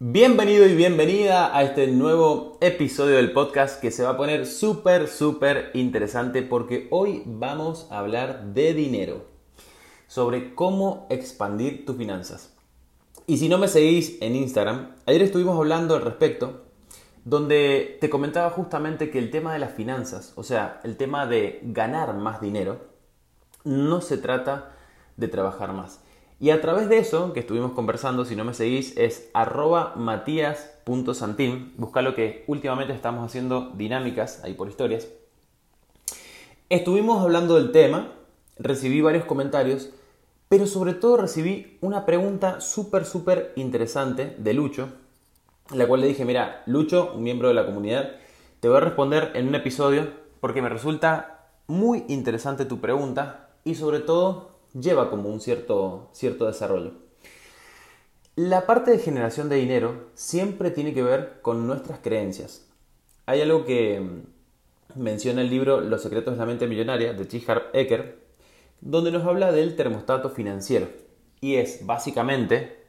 Bienvenido 0.00 0.66
y 0.66 0.74
bienvenida 0.74 1.56
a 1.56 1.62
este 1.62 1.86
nuevo 1.86 2.58
episodio 2.60 3.14
del 3.14 3.32
podcast 3.32 3.80
que 3.80 3.92
se 3.92 4.02
va 4.02 4.10
a 4.10 4.16
poner 4.16 4.44
súper, 4.44 5.06
súper 5.06 5.70
interesante 5.72 6.42
porque 6.42 6.88
hoy 6.90 7.22
vamos 7.24 7.86
a 7.92 8.00
hablar 8.00 8.46
de 8.54 8.74
dinero, 8.74 9.24
sobre 10.08 10.52
cómo 10.56 11.06
expandir 11.10 11.86
tus 11.86 11.96
finanzas. 11.96 12.52
Y 13.28 13.36
si 13.36 13.48
no 13.48 13.56
me 13.56 13.68
seguís 13.68 14.18
en 14.20 14.34
Instagram, 14.34 14.96
ayer 15.06 15.22
estuvimos 15.22 15.56
hablando 15.56 15.94
al 15.94 16.02
respecto, 16.02 16.64
donde 17.24 17.96
te 18.00 18.10
comentaba 18.10 18.50
justamente 18.50 19.10
que 19.10 19.20
el 19.20 19.30
tema 19.30 19.52
de 19.52 19.60
las 19.60 19.74
finanzas, 19.74 20.32
o 20.34 20.42
sea, 20.42 20.80
el 20.82 20.96
tema 20.96 21.28
de 21.28 21.60
ganar 21.62 22.14
más 22.14 22.40
dinero, 22.40 22.80
no 23.62 24.00
se 24.00 24.18
trata 24.18 24.72
de 25.16 25.28
trabajar 25.28 25.72
más. 25.72 26.00
Y 26.40 26.50
a 26.50 26.60
través 26.60 26.88
de 26.88 26.98
eso, 26.98 27.32
que 27.32 27.40
estuvimos 27.40 27.72
conversando, 27.72 28.24
si 28.24 28.36
no 28.36 28.44
me 28.44 28.54
seguís, 28.54 28.96
es 28.96 29.30
arroba 29.34 29.94
matías.santín. 29.96 31.72
Busca 31.76 32.02
lo 32.02 32.14
que 32.14 32.44
últimamente 32.48 32.92
estamos 32.92 33.24
haciendo 33.24 33.70
dinámicas 33.74 34.42
ahí 34.42 34.54
por 34.54 34.68
historias. 34.68 35.08
Estuvimos 36.68 37.22
hablando 37.22 37.54
del 37.54 37.72
tema, 37.72 38.12
recibí 38.58 39.00
varios 39.00 39.24
comentarios, 39.24 39.90
pero 40.48 40.66
sobre 40.66 40.94
todo 40.94 41.16
recibí 41.16 41.78
una 41.80 42.04
pregunta 42.04 42.60
súper, 42.60 43.04
súper 43.04 43.52
interesante 43.56 44.34
de 44.38 44.54
Lucho, 44.54 44.88
la 45.72 45.86
cual 45.86 46.00
le 46.00 46.08
dije, 46.08 46.24
mira, 46.24 46.62
Lucho, 46.66 47.12
un 47.14 47.22
miembro 47.22 47.48
de 47.48 47.54
la 47.54 47.66
comunidad, 47.66 48.12
te 48.60 48.68
voy 48.68 48.78
a 48.78 48.80
responder 48.80 49.30
en 49.34 49.48
un 49.48 49.54
episodio 49.54 50.08
porque 50.40 50.62
me 50.62 50.68
resulta 50.68 51.48
muy 51.66 52.04
interesante 52.08 52.64
tu 52.64 52.80
pregunta 52.80 53.50
y 53.64 53.74
sobre 53.76 54.00
todo 54.00 54.53
lleva 54.78 55.10
como 55.10 55.28
un 55.28 55.40
cierto, 55.40 56.10
cierto 56.12 56.46
desarrollo. 56.46 56.92
La 58.36 58.66
parte 58.66 58.90
de 58.90 58.98
generación 58.98 59.48
de 59.48 59.56
dinero 59.56 60.10
siempre 60.14 60.70
tiene 60.70 60.92
que 60.92 61.02
ver 61.02 61.38
con 61.40 61.66
nuestras 61.66 62.00
creencias. 62.00 62.66
Hay 63.26 63.40
algo 63.40 63.64
que 63.64 64.00
mm, 64.00 65.00
menciona 65.00 65.40
el 65.40 65.50
libro 65.50 65.80
Los 65.80 66.02
secretos 66.02 66.34
de 66.34 66.40
la 66.40 66.46
mente 66.46 66.66
millonaria 66.66 67.12
de 67.12 67.24
T. 67.24 67.42
Harv 67.46 67.62
Eker, 67.72 68.18
donde 68.80 69.12
nos 69.12 69.24
habla 69.24 69.52
del 69.52 69.76
termostato 69.76 70.30
financiero. 70.30 70.88
Y 71.40 71.56
es 71.56 71.86
básicamente 71.86 72.84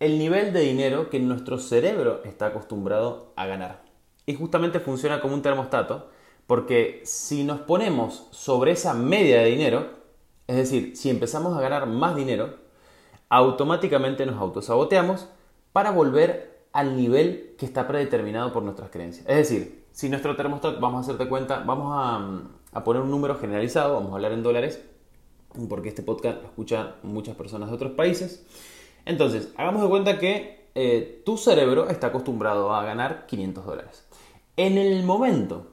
el 0.00 0.18
nivel 0.18 0.52
de 0.52 0.60
dinero 0.60 1.10
que 1.10 1.20
nuestro 1.20 1.58
cerebro 1.58 2.22
está 2.24 2.46
acostumbrado 2.46 3.32
a 3.36 3.46
ganar. 3.46 3.82
Y 4.26 4.34
justamente 4.34 4.80
funciona 4.80 5.20
como 5.20 5.34
un 5.34 5.42
termostato, 5.42 6.08
porque 6.46 7.02
si 7.04 7.44
nos 7.44 7.60
ponemos 7.60 8.28
sobre 8.30 8.72
esa 8.72 8.94
media 8.94 9.40
de 9.40 9.50
dinero, 9.50 10.03
es 10.46 10.56
decir, 10.56 10.96
si 10.96 11.10
empezamos 11.10 11.56
a 11.56 11.60
ganar 11.60 11.86
más 11.86 12.16
dinero, 12.16 12.54
automáticamente 13.28 14.26
nos 14.26 14.40
autosaboteamos 14.40 15.28
para 15.72 15.90
volver 15.90 16.66
al 16.72 16.96
nivel 16.96 17.54
que 17.58 17.66
está 17.66 17.86
predeterminado 17.86 18.52
por 18.52 18.62
nuestras 18.62 18.90
creencias. 18.90 19.26
Es 19.28 19.36
decir, 19.36 19.84
si 19.92 20.08
nuestro 20.08 20.36
termostato, 20.36 20.80
vamos 20.80 20.98
a 20.98 21.00
hacerte 21.02 21.28
cuenta, 21.28 21.62
vamos 21.64 21.92
a, 22.72 22.84
poner 22.84 23.02
un 23.02 23.10
número 23.10 23.36
generalizado, 23.36 23.94
vamos 23.94 24.10
a 24.12 24.14
hablar 24.16 24.32
en 24.32 24.42
dólares, 24.42 24.84
porque 25.68 25.88
este 25.88 26.02
podcast 26.02 26.42
lo 26.42 26.48
escuchan 26.48 26.96
muchas 27.04 27.36
personas 27.36 27.68
de 27.70 27.76
otros 27.76 27.92
países. 27.92 28.44
Entonces, 29.04 29.52
hagamos 29.56 29.82
de 29.82 29.88
cuenta 29.88 30.18
que 30.18 30.68
eh, 30.74 31.22
tu 31.24 31.36
cerebro 31.36 31.88
está 31.88 32.08
acostumbrado 32.08 32.74
a 32.74 32.84
ganar 32.84 33.26
500 33.26 33.64
dólares. 33.64 34.04
En 34.56 34.78
el 34.78 35.04
momento 35.04 35.68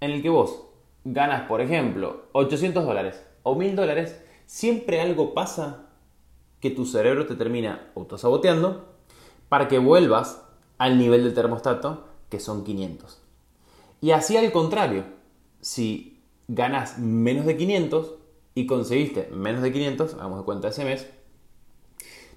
en 0.00 0.10
el 0.10 0.22
que 0.22 0.30
vos 0.30 0.64
ganas, 1.04 1.42
por 1.42 1.60
ejemplo, 1.60 2.24
800 2.32 2.84
dólares, 2.84 3.22
o 3.42 3.54
mil 3.54 3.76
dólares, 3.76 4.20
siempre 4.46 5.00
algo 5.00 5.34
pasa 5.34 5.86
que 6.60 6.70
tu 6.70 6.84
cerebro 6.84 7.26
te 7.26 7.34
termina 7.34 7.90
autosaboteando 7.96 8.86
para 9.48 9.68
que 9.68 9.78
vuelvas 9.78 10.42
al 10.78 10.98
nivel 10.98 11.24
del 11.24 11.34
termostato, 11.34 12.04
que 12.28 12.40
son 12.40 12.64
500. 12.64 13.20
Y 14.00 14.12
así 14.12 14.36
al 14.36 14.50
contrario, 14.52 15.04
si 15.60 16.22
ganas 16.48 16.98
menos 16.98 17.46
de 17.46 17.56
500 17.56 18.14
y 18.54 18.66
conseguiste 18.66 19.28
menos 19.32 19.62
de 19.62 19.72
500, 19.72 20.14
hagamos 20.14 20.38
de 20.38 20.44
cuenta 20.44 20.68
ese 20.68 20.84
mes, 20.84 21.06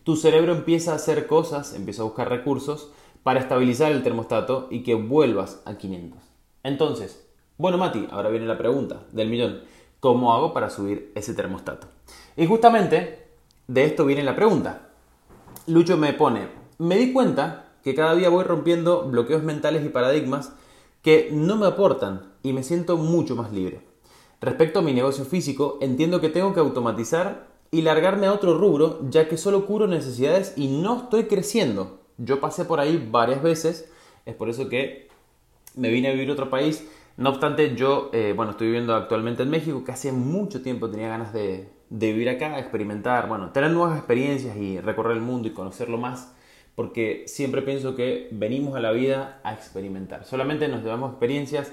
tu 0.03 0.16
cerebro 0.17 0.53
empieza 0.53 0.91
a 0.91 0.95
hacer 0.95 1.27
cosas, 1.27 1.73
empieza 1.73 2.01
a 2.01 2.06
buscar 2.06 2.29
recursos 2.29 2.91
para 3.23 3.39
estabilizar 3.39 3.91
el 3.91 4.03
termostato 4.03 4.67
y 4.69 4.83
que 4.83 4.95
vuelvas 4.95 5.61
a 5.66 5.77
500. 5.77 6.19
Entonces, 6.63 7.25
bueno 7.57 7.77
Mati, 7.77 8.07
ahora 8.11 8.29
viene 8.29 8.45
la 8.45 8.57
pregunta 8.57 9.03
del 9.11 9.29
millón. 9.29 9.61
¿Cómo 10.03 10.33
hago 10.33 10.51
para 10.51 10.69
subir 10.69 11.13
ese 11.15 11.33
termostato? 11.33 11.87
Y 12.35 12.45
justamente 12.45 13.25
de 13.67 13.85
esto 13.85 14.03
viene 14.05 14.21
la 14.21 14.35
pregunta. 14.35 14.89
Lucho 15.65 15.95
me 15.95 16.11
pone, 16.11 16.49
me 16.77 16.97
di 16.97 17.13
cuenta 17.13 17.71
que 17.85 17.95
cada 17.95 18.13
día 18.13 18.27
voy 18.27 18.43
rompiendo 18.43 19.03
bloqueos 19.03 19.43
mentales 19.43 19.85
y 19.85 19.87
paradigmas 19.87 20.51
que 21.03 21.29
no 21.31 21.55
me 21.55 21.67
aportan 21.67 22.33
y 22.43 22.51
me 22.51 22.63
siento 22.63 22.97
mucho 22.97 23.37
más 23.37 23.53
libre. 23.53 23.79
Respecto 24.41 24.79
a 24.79 24.81
mi 24.81 24.91
negocio 24.91 25.23
físico, 25.23 25.77
entiendo 25.79 26.19
que 26.19 26.27
tengo 26.27 26.53
que 26.53 26.59
automatizar 26.59 27.47
y 27.71 27.83
largarme 27.83 28.27
a 28.27 28.33
otro 28.33 28.57
rubro, 28.57 28.99
ya 29.09 29.29
que 29.29 29.37
solo 29.37 29.65
curo 29.65 29.87
necesidades 29.87 30.51
y 30.57 30.67
no 30.67 30.97
estoy 30.97 31.27
creciendo. 31.27 32.01
Yo 32.17 32.41
pasé 32.41 32.65
por 32.65 32.81
ahí 32.81 33.07
varias 33.09 33.41
veces, 33.41 33.89
es 34.25 34.35
por 34.35 34.49
eso 34.49 34.67
que 34.67 35.07
me 35.77 35.91
vine 35.91 36.09
a 36.09 36.11
vivir 36.11 36.29
a 36.29 36.33
otro 36.33 36.49
país 36.49 36.85
no 37.18 37.29
obstante, 37.29 37.75
yo, 37.75 38.09
eh, 38.12 38.34
bueno, 38.35 38.51
estoy 38.51 38.68
viviendo 38.68 38.96
actualmente 38.96 39.44
en 39.44 39.50
México, 39.50 39.84
que 39.84 39.91
hace 39.91 40.12
mucho 40.12 40.63
tiempo 40.63 40.90
tenía 40.90 41.09
ganas 41.09 41.31
de, 41.31 41.69
vivir 41.90 42.28
acá, 42.29 42.57
experimentar, 42.57 43.28
bueno, 43.28 43.51
tener 43.51 43.69
nuevas 43.69 43.97
experiencias 43.97 44.57
y 44.57 44.79
recorrer 44.79 45.18
el 45.18 45.22
mundo 45.22 45.47
y 45.47 45.51
conocerlo 45.51 46.00
más, 46.00 46.34
porque 46.74 47.25
siempre 47.28 47.62
pienso 47.62 47.96
que 47.96 48.29
venimos 48.31 48.75
a 48.75 48.79
la 48.79 48.91
vida 48.91 49.40
a 49.44 49.53
experimentar. 49.53 50.25
Solamente 50.25 50.68
nos 50.68 50.84
llevamos 50.84 51.12
experiencias 51.12 51.72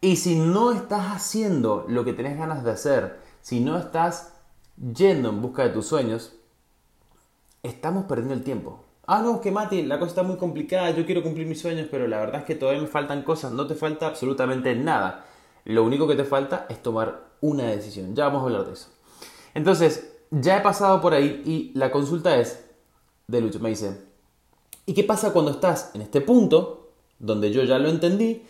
y 0.00 0.16
si 0.16 0.34
no 0.34 0.72
estás 0.72 1.14
haciendo 1.14 1.84
lo 1.88 2.04
que 2.04 2.12
tenés 2.12 2.36
ganas 2.36 2.64
de 2.64 2.72
hacer, 2.72 3.20
si 3.40 3.60
no 3.60 3.78
estás 3.78 4.34
yendo 4.76 5.28
en 5.28 5.40
busca 5.42 5.62
de 5.62 5.70
tus 5.70 5.86
sueños, 5.86 6.36
estamos 7.62 8.06
perdiendo 8.06 8.34
el 8.34 8.42
tiempo. 8.42 8.84
Ah, 9.06 9.20
no, 9.20 9.40
que 9.40 9.50
Mati, 9.50 9.82
la 9.82 9.98
cosa 9.98 10.10
está 10.10 10.22
muy 10.22 10.36
complicada, 10.36 10.90
yo 10.90 11.04
quiero 11.04 11.22
cumplir 11.22 11.46
mis 11.46 11.60
sueños, 11.60 11.88
pero 11.90 12.06
la 12.06 12.18
verdad 12.18 12.42
es 12.42 12.46
que 12.46 12.54
todavía 12.54 12.82
me 12.82 12.86
faltan 12.86 13.22
cosas, 13.22 13.52
no 13.52 13.66
te 13.66 13.74
falta 13.74 14.06
absolutamente 14.06 14.74
nada. 14.76 15.26
Lo 15.64 15.82
único 15.84 16.06
que 16.06 16.14
te 16.14 16.24
falta 16.24 16.66
es 16.68 16.82
tomar 16.82 17.32
una 17.40 17.64
decisión. 17.64 18.14
Ya 18.14 18.26
vamos 18.26 18.42
a 18.42 18.44
hablar 18.44 18.66
de 18.66 18.74
eso. 18.74 18.88
Entonces, 19.54 20.12
ya 20.30 20.58
he 20.58 20.60
pasado 20.60 21.00
por 21.00 21.14
ahí 21.14 21.42
y 21.44 21.76
la 21.76 21.90
consulta 21.90 22.38
es 22.38 22.64
de 23.26 23.40
Lucho. 23.40 23.58
Me 23.58 23.70
dice, 23.70 24.00
¿y 24.86 24.94
qué 24.94 25.04
pasa 25.04 25.32
cuando 25.32 25.50
estás 25.50 25.90
en 25.94 26.02
este 26.02 26.20
punto, 26.20 26.92
donde 27.18 27.50
yo 27.50 27.64
ya 27.64 27.78
lo 27.78 27.88
entendí, 27.88 28.42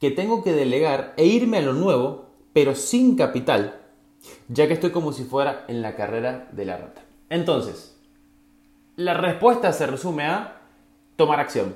que 0.00 0.10
tengo 0.10 0.42
que 0.42 0.52
delegar 0.52 1.14
e 1.16 1.26
irme 1.26 1.58
a 1.58 1.62
lo 1.62 1.72
nuevo, 1.72 2.26
pero 2.52 2.74
sin 2.74 3.16
capital, 3.16 3.80
ya 4.48 4.66
que 4.66 4.74
estoy 4.74 4.90
como 4.90 5.12
si 5.12 5.24
fuera 5.24 5.64
en 5.68 5.82
la 5.82 5.94
carrera 5.94 6.48
de 6.52 6.64
la 6.64 6.76
rata? 6.76 7.04
Entonces, 7.28 7.96
la 9.00 9.14
respuesta 9.14 9.72
se 9.72 9.86
resume 9.86 10.26
a 10.26 10.60
tomar 11.16 11.40
acción. 11.40 11.74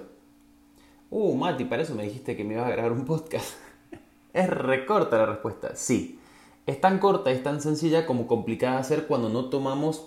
Uh, 1.09 1.35
Mati, 1.35 1.65
para 1.65 1.83
eso 1.83 1.95
me 1.95 2.03
dijiste 2.03 2.37
que 2.37 2.45
me 2.45 2.53
ibas 2.53 2.67
a 2.67 2.71
grabar 2.71 2.93
un 2.93 3.07
podcast. 3.07 3.55
es 4.35 4.51
recorta 4.51 5.17
la 5.17 5.25
respuesta, 5.25 5.75
sí. 5.75 6.21
Es 6.67 6.83
tan 6.83 6.99
corta, 6.99 7.31
es 7.31 7.43
tan 7.43 7.63
sencilla 7.63 8.05
como 8.05 8.27
complicada 8.27 8.75
de 8.75 8.81
hacer 8.81 9.07
cuando 9.07 9.31
no 9.31 9.47
tomamos 9.47 10.07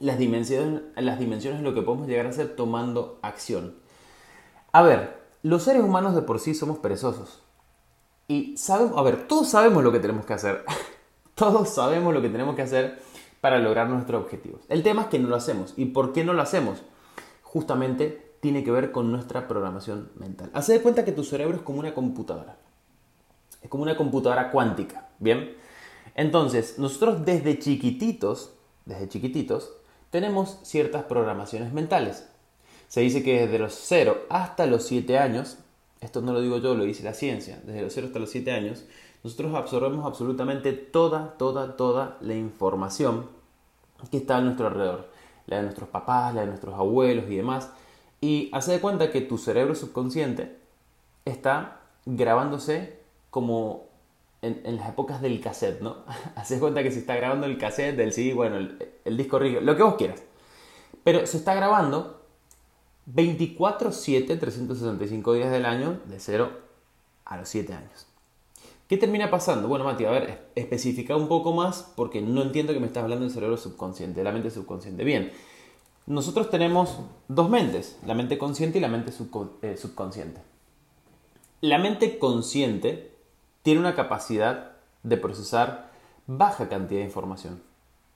las 0.00 0.18
dimensiones, 0.18 0.82
las 0.96 1.20
dimensiones 1.20 1.60
de 1.60 1.64
lo 1.64 1.74
que 1.74 1.82
podemos 1.82 2.08
llegar 2.08 2.26
a 2.26 2.30
hacer 2.30 2.56
tomando 2.56 3.20
acción. 3.22 3.76
A 4.72 4.82
ver, 4.82 5.22
los 5.42 5.62
seres 5.62 5.84
humanos 5.84 6.16
de 6.16 6.22
por 6.22 6.40
sí 6.40 6.54
somos 6.54 6.78
perezosos. 6.78 7.44
Y 8.26 8.56
sabemos, 8.56 8.98
a 8.98 9.02
ver, 9.02 9.28
todos 9.28 9.48
sabemos 9.48 9.84
lo 9.84 9.92
que 9.92 10.00
tenemos 10.00 10.26
que 10.26 10.32
hacer. 10.32 10.64
todos 11.36 11.68
sabemos 11.68 12.12
lo 12.12 12.20
que 12.20 12.30
tenemos 12.30 12.56
que 12.56 12.62
hacer 12.62 13.05
para 13.46 13.60
lograr 13.60 13.88
nuestros 13.88 14.24
objetivos. 14.24 14.62
El 14.68 14.82
tema 14.82 15.02
es 15.02 15.06
que 15.06 15.20
no 15.20 15.28
lo 15.28 15.36
hacemos. 15.36 15.72
¿Y 15.76 15.84
por 15.84 16.12
qué 16.12 16.24
no 16.24 16.32
lo 16.32 16.42
hacemos? 16.42 16.82
Justamente 17.44 18.32
tiene 18.40 18.64
que 18.64 18.72
ver 18.72 18.90
con 18.90 19.12
nuestra 19.12 19.46
programación 19.46 20.10
mental. 20.16 20.50
Haz 20.52 20.66
de 20.66 20.82
cuenta 20.82 21.04
que 21.04 21.12
tu 21.12 21.22
cerebro 21.22 21.54
es 21.54 21.62
como 21.62 21.78
una 21.78 21.94
computadora. 21.94 22.56
Es 23.62 23.70
como 23.70 23.84
una 23.84 23.96
computadora 23.96 24.50
cuántica, 24.50 25.10
¿bien? 25.20 25.54
Entonces, 26.16 26.80
nosotros 26.80 27.24
desde 27.24 27.56
chiquititos, 27.60 28.50
desde 28.84 29.08
chiquititos, 29.08 29.74
tenemos 30.10 30.58
ciertas 30.64 31.04
programaciones 31.04 31.72
mentales. 31.72 32.28
Se 32.88 33.02
dice 33.02 33.22
que 33.22 33.42
desde 33.42 33.60
los 33.60 33.74
0 33.74 34.26
hasta 34.28 34.66
los 34.66 34.82
7 34.86 35.20
años, 35.20 35.58
esto 36.00 36.20
no 36.20 36.32
lo 36.32 36.40
digo 36.40 36.58
yo, 36.58 36.74
lo 36.74 36.82
dice 36.82 37.04
la 37.04 37.14
ciencia, 37.14 37.60
desde 37.64 37.82
los 37.82 37.94
0 37.94 38.08
hasta 38.08 38.18
los 38.18 38.30
7 38.30 38.50
años, 38.50 38.86
nosotros 39.22 39.54
absorbemos 39.54 40.04
absolutamente 40.04 40.72
toda, 40.72 41.36
toda, 41.38 41.76
toda 41.76 42.18
la 42.20 42.34
información 42.34 43.35
que 44.10 44.18
está 44.18 44.38
a 44.38 44.40
nuestro 44.40 44.66
alrededor, 44.68 45.08
la 45.46 45.56
de 45.56 45.62
nuestros 45.62 45.88
papás, 45.88 46.34
la 46.34 46.42
de 46.42 46.48
nuestros 46.48 46.74
abuelos 46.74 47.26
y 47.30 47.36
demás. 47.36 47.70
Y 48.20 48.50
hace 48.52 48.72
de 48.72 48.80
cuenta 48.80 49.10
que 49.10 49.20
tu 49.20 49.38
cerebro 49.38 49.74
subconsciente 49.74 50.56
está 51.24 51.80
grabándose 52.06 52.98
como 53.30 53.86
en, 54.42 54.76
las 54.76 54.88
épocas 54.88 55.20
del 55.20 55.40
cassette, 55.40 55.80
¿no? 55.80 55.98
Hace 56.36 56.54
de 56.54 56.60
cuenta 56.60 56.82
que 56.82 56.90
se 56.90 57.00
está 57.00 57.16
grabando 57.16 57.46
el 57.46 57.58
cassette 57.58 57.96
del 57.96 58.12
CD, 58.12 58.32
bueno, 58.34 58.56
el, 58.56 59.16
disco 59.16 59.38
rígido, 59.38 59.60
lo 59.60 59.76
que 59.76 59.82
vos 59.82 59.96
quieras. 59.96 60.22
Pero 61.04 61.26
se 61.26 61.36
está 61.36 61.54
grabando 61.54 62.22
24-7, 63.12 64.38
365 64.38 65.32
días 65.34 65.50
del 65.50 65.64
año, 65.64 66.00
de 66.06 66.18
0 66.18 66.50
a 67.24 67.36
los 67.36 67.48
7 67.48 67.72
años. 67.72 68.05
¿Qué 68.88 68.96
termina 68.96 69.30
pasando? 69.30 69.66
Bueno, 69.66 69.84
Mati, 69.84 70.04
a 70.04 70.10
ver, 70.10 70.48
especifica 70.54 71.16
un 71.16 71.26
poco 71.26 71.52
más 71.52 71.92
porque 71.96 72.20
no 72.20 72.42
entiendo 72.42 72.72
que 72.72 72.78
me 72.78 72.86
estás 72.86 73.02
hablando 73.02 73.24
del 73.24 73.34
cerebro 73.34 73.56
subconsciente, 73.56 74.20
de 74.20 74.24
la 74.24 74.30
mente 74.30 74.50
subconsciente. 74.50 75.02
Bien, 75.02 75.32
nosotros 76.06 76.50
tenemos 76.50 77.00
dos 77.26 77.50
mentes, 77.50 77.98
la 78.06 78.14
mente 78.14 78.38
consciente 78.38 78.78
y 78.78 78.80
la 78.80 78.88
mente 78.88 79.12
eh, 79.62 79.76
subconsciente. 79.76 80.40
La 81.60 81.78
mente 81.78 82.18
consciente 82.20 83.10
tiene 83.62 83.80
una 83.80 83.96
capacidad 83.96 84.76
de 85.02 85.16
procesar 85.16 85.90
baja 86.28 86.68
cantidad 86.68 87.00
de 87.00 87.06
información. 87.06 87.60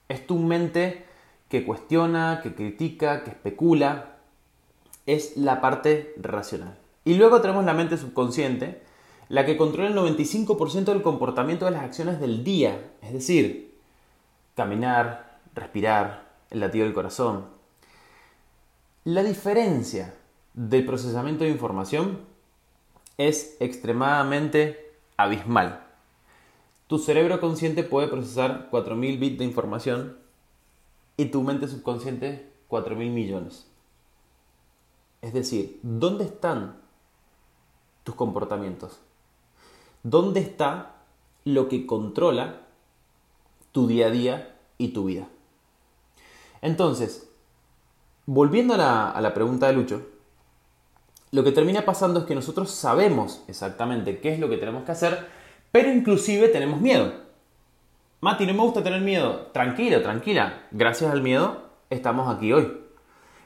Es 0.07 0.25
tu 0.25 0.37
mente 0.37 1.05
que 1.49 1.65
cuestiona, 1.65 2.39
que 2.41 2.55
critica, 2.55 3.25
que 3.25 3.31
especula. 3.31 4.15
Es 5.05 5.35
la 5.35 5.59
parte 5.59 6.13
racional. 6.15 6.77
Y 7.03 7.15
luego 7.15 7.41
tenemos 7.41 7.65
la 7.65 7.73
mente 7.73 7.97
subconsciente, 7.97 8.81
la 9.31 9.45
que 9.45 9.55
controla 9.55 9.87
el 9.87 9.95
95% 9.95 10.83
del 10.83 11.01
comportamiento 11.01 11.63
de 11.63 11.71
las 11.71 11.83
acciones 11.83 12.19
del 12.19 12.43
día, 12.43 12.91
es 13.01 13.13
decir, 13.13 13.79
caminar, 14.55 15.39
respirar, 15.55 16.33
el 16.49 16.59
latido 16.59 16.83
del 16.83 16.93
corazón. 16.93 17.45
La 19.05 19.23
diferencia 19.23 20.13
del 20.53 20.85
procesamiento 20.85 21.45
de 21.45 21.49
información 21.49 22.25
es 23.17 23.55
extremadamente 23.61 24.91
abismal. 25.15 25.87
Tu 26.87 26.99
cerebro 26.99 27.39
consciente 27.39 27.83
puede 27.83 28.09
procesar 28.09 28.67
4.000 28.69 29.17
bits 29.17 29.37
de 29.37 29.45
información 29.45 30.17
y 31.15 31.27
tu 31.27 31.41
mente 31.41 31.69
subconsciente 31.69 32.51
4.000 32.69 32.95
millones. 33.11 33.65
Es 35.21 35.31
decir, 35.31 35.79
¿dónde 35.83 36.25
están 36.25 36.81
tus 38.03 38.15
comportamientos? 38.15 38.99
¿Dónde 40.03 40.39
está 40.39 40.95
lo 41.45 41.69
que 41.69 41.85
controla 41.85 42.61
tu 43.71 43.87
día 43.87 44.07
a 44.07 44.11
día 44.11 44.55
y 44.77 44.89
tu 44.89 45.05
vida? 45.05 45.27
Entonces, 46.61 47.29
volviendo 48.25 48.73
a 48.75 49.21
la, 49.21 49.33
pregunta 49.33 49.67
de 49.67 49.73
Lucho, 49.73 50.07
lo 51.31 51.43
que 51.43 51.51
termina 51.51 51.85
pasando 51.85 52.21
es 52.21 52.25
que 52.25 52.35
nosotros 52.35 52.71
sabemos 52.71 53.43
exactamente 53.47 54.19
qué 54.19 54.33
es 54.33 54.39
lo 54.39 54.49
que 54.49 54.57
tenemos 54.57 54.83
que 54.83 54.91
hacer, 54.91 55.27
pero 55.71 55.91
inclusive 55.91 56.49
tenemos 56.49 56.81
miedo. 56.81 57.13
Mati, 58.19 58.45
no 58.45 58.53
me 58.53 58.61
gusta 58.61 58.83
tener 58.83 59.01
miedo. 59.01 59.47
Tranquila, 59.53 60.03
tranquila. 60.03 60.67
Gracias 60.71 61.11
al 61.11 61.21
miedo 61.21 61.71
estamos 61.89 62.33
aquí 62.33 62.53
hoy. 62.53 62.81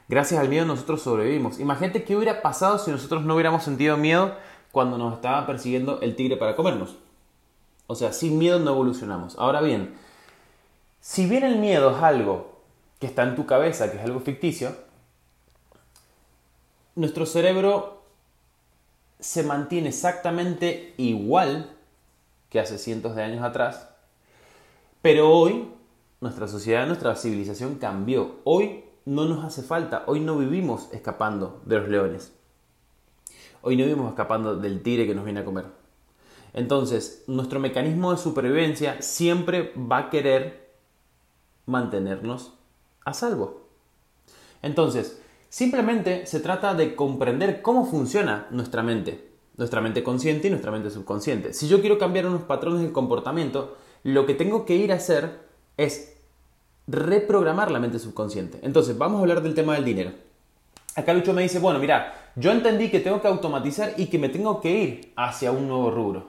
Gracias 0.08 0.40
al 0.40 0.48
miedo 0.48 0.64
nosotros 0.64 1.02
sobrevivimos. 1.02 1.58
Imagínate 1.58 2.04
qué 2.04 2.16
hubiera 2.16 2.42
pasado 2.42 2.78
si 2.78 2.90
nosotros 2.90 3.24
no 3.24 3.34
hubiéramos 3.34 3.64
sentido 3.64 3.96
miedo 3.96 4.36
cuando 4.76 4.98
nos 4.98 5.14
estaba 5.14 5.46
persiguiendo 5.46 6.02
el 6.02 6.16
tigre 6.16 6.36
para 6.36 6.54
comernos. 6.54 6.96
O 7.86 7.94
sea, 7.94 8.12
sin 8.12 8.36
miedo 8.36 8.58
no 8.58 8.72
evolucionamos. 8.72 9.34
Ahora 9.38 9.62
bien, 9.62 9.94
si 11.00 11.26
bien 11.26 11.44
el 11.44 11.56
miedo 11.56 11.96
es 11.96 12.02
algo 12.02 12.60
que 12.98 13.06
está 13.06 13.22
en 13.22 13.36
tu 13.36 13.46
cabeza, 13.46 13.90
que 13.90 13.96
es 13.96 14.04
algo 14.04 14.20
ficticio, 14.20 14.76
nuestro 16.94 17.24
cerebro 17.24 18.02
se 19.18 19.44
mantiene 19.44 19.88
exactamente 19.88 20.92
igual 20.98 21.70
que 22.50 22.60
hace 22.60 22.76
cientos 22.76 23.16
de 23.16 23.22
años 23.22 23.42
atrás, 23.42 23.88
pero 25.00 25.30
hoy 25.32 25.70
nuestra 26.20 26.48
sociedad, 26.48 26.86
nuestra 26.86 27.16
civilización 27.16 27.76
cambió. 27.76 28.40
Hoy 28.44 28.84
no 29.06 29.24
nos 29.24 29.42
hace 29.42 29.62
falta, 29.62 30.04
hoy 30.06 30.20
no 30.20 30.36
vivimos 30.36 30.92
escapando 30.92 31.62
de 31.64 31.78
los 31.78 31.88
leones. 31.88 32.35
Hoy 33.68 33.76
no 33.76 33.82
vivimos 33.82 34.10
escapando 34.10 34.54
del 34.54 34.80
tigre 34.80 35.08
que 35.08 35.14
nos 35.16 35.24
viene 35.24 35.40
a 35.40 35.44
comer. 35.44 35.64
Entonces, 36.52 37.24
nuestro 37.26 37.58
mecanismo 37.58 38.12
de 38.12 38.18
supervivencia 38.18 39.02
siempre 39.02 39.72
va 39.76 39.98
a 39.98 40.08
querer 40.08 40.70
mantenernos 41.66 42.52
a 43.04 43.12
salvo. 43.12 43.66
Entonces, 44.62 45.20
simplemente 45.48 46.26
se 46.26 46.38
trata 46.38 46.74
de 46.74 46.94
comprender 46.94 47.60
cómo 47.60 47.86
funciona 47.86 48.46
nuestra 48.52 48.84
mente, 48.84 49.32
nuestra 49.56 49.80
mente 49.80 50.04
consciente 50.04 50.46
y 50.46 50.50
nuestra 50.50 50.70
mente 50.70 50.90
subconsciente. 50.90 51.52
Si 51.52 51.66
yo 51.66 51.80
quiero 51.80 51.98
cambiar 51.98 52.26
unos 52.26 52.42
patrones 52.42 52.82
de 52.82 52.92
comportamiento, 52.92 53.76
lo 54.04 54.26
que 54.26 54.34
tengo 54.34 54.64
que 54.64 54.76
ir 54.76 54.92
a 54.92 54.96
hacer 54.96 55.40
es 55.76 56.16
reprogramar 56.86 57.72
la 57.72 57.80
mente 57.80 57.98
subconsciente. 57.98 58.60
Entonces, 58.62 58.96
vamos 58.96 59.18
a 59.18 59.22
hablar 59.22 59.42
del 59.42 59.56
tema 59.56 59.74
del 59.74 59.84
dinero. 59.84 60.25
Acá 60.96 61.12
Lucho 61.12 61.34
me 61.34 61.42
dice, 61.42 61.58
bueno, 61.58 61.78
mira, 61.78 62.14
yo 62.36 62.50
entendí 62.50 62.90
que 62.90 63.00
tengo 63.00 63.20
que 63.20 63.28
automatizar 63.28 63.92
y 63.98 64.06
que 64.06 64.18
me 64.18 64.30
tengo 64.30 64.60
que 64.60 64.70
ir 64.70 65.12
hacia 65.14 65.52
un 65.52 65.68
nuevo 65.68 65.90
rubro. 65.90 66.28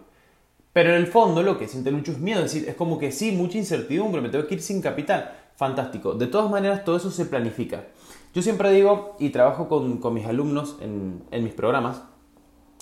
Pero 0.73 0.89
en 0.89 0.97
el 0.97 1.07
fondo 1.07 1.41
lo 1.41 1.57
que 1.57 1.67
siente 1.67 1.89
Lucho 1.89 2.11
es 2.11 2.19
miedo, 2.19 2.43
es 2.43 2.53
decir, 2.53 2.69
es 2.69 2.75
como 2.75 2.99
que 2.99 3.11
sí, 3.11 3.31
mucha 3.31 3.57
incertidumbre, 3.57 4.21
me 4.21 4.29
tengo 4.29 4.45
que 4.45 4.55
ir 4.55 4.61
sin 4.61 4.81
capital. 4.81 5.31
Fantástico. 5.55 6.13
De 6.13 6.27
todas 6.27 6.51
maneras, 6.51 6.85
todo 6.85 6.97
eso 6.97 7.09
se 7.09 7.25
planifica. 7.25 7.85
Yo 8.33 8.41
siempre 8.43 8.69
digo, 8.71 9.15
y 9.19 9.29
trabajo 9.29 9.67
con, 9.67 10.13
mis 10.13 10.27
alumnos 10.27 10.75
en, 10.81 11.23
en 11.31 11.43
mis 11.43 11.53
programas, 11.53 12.03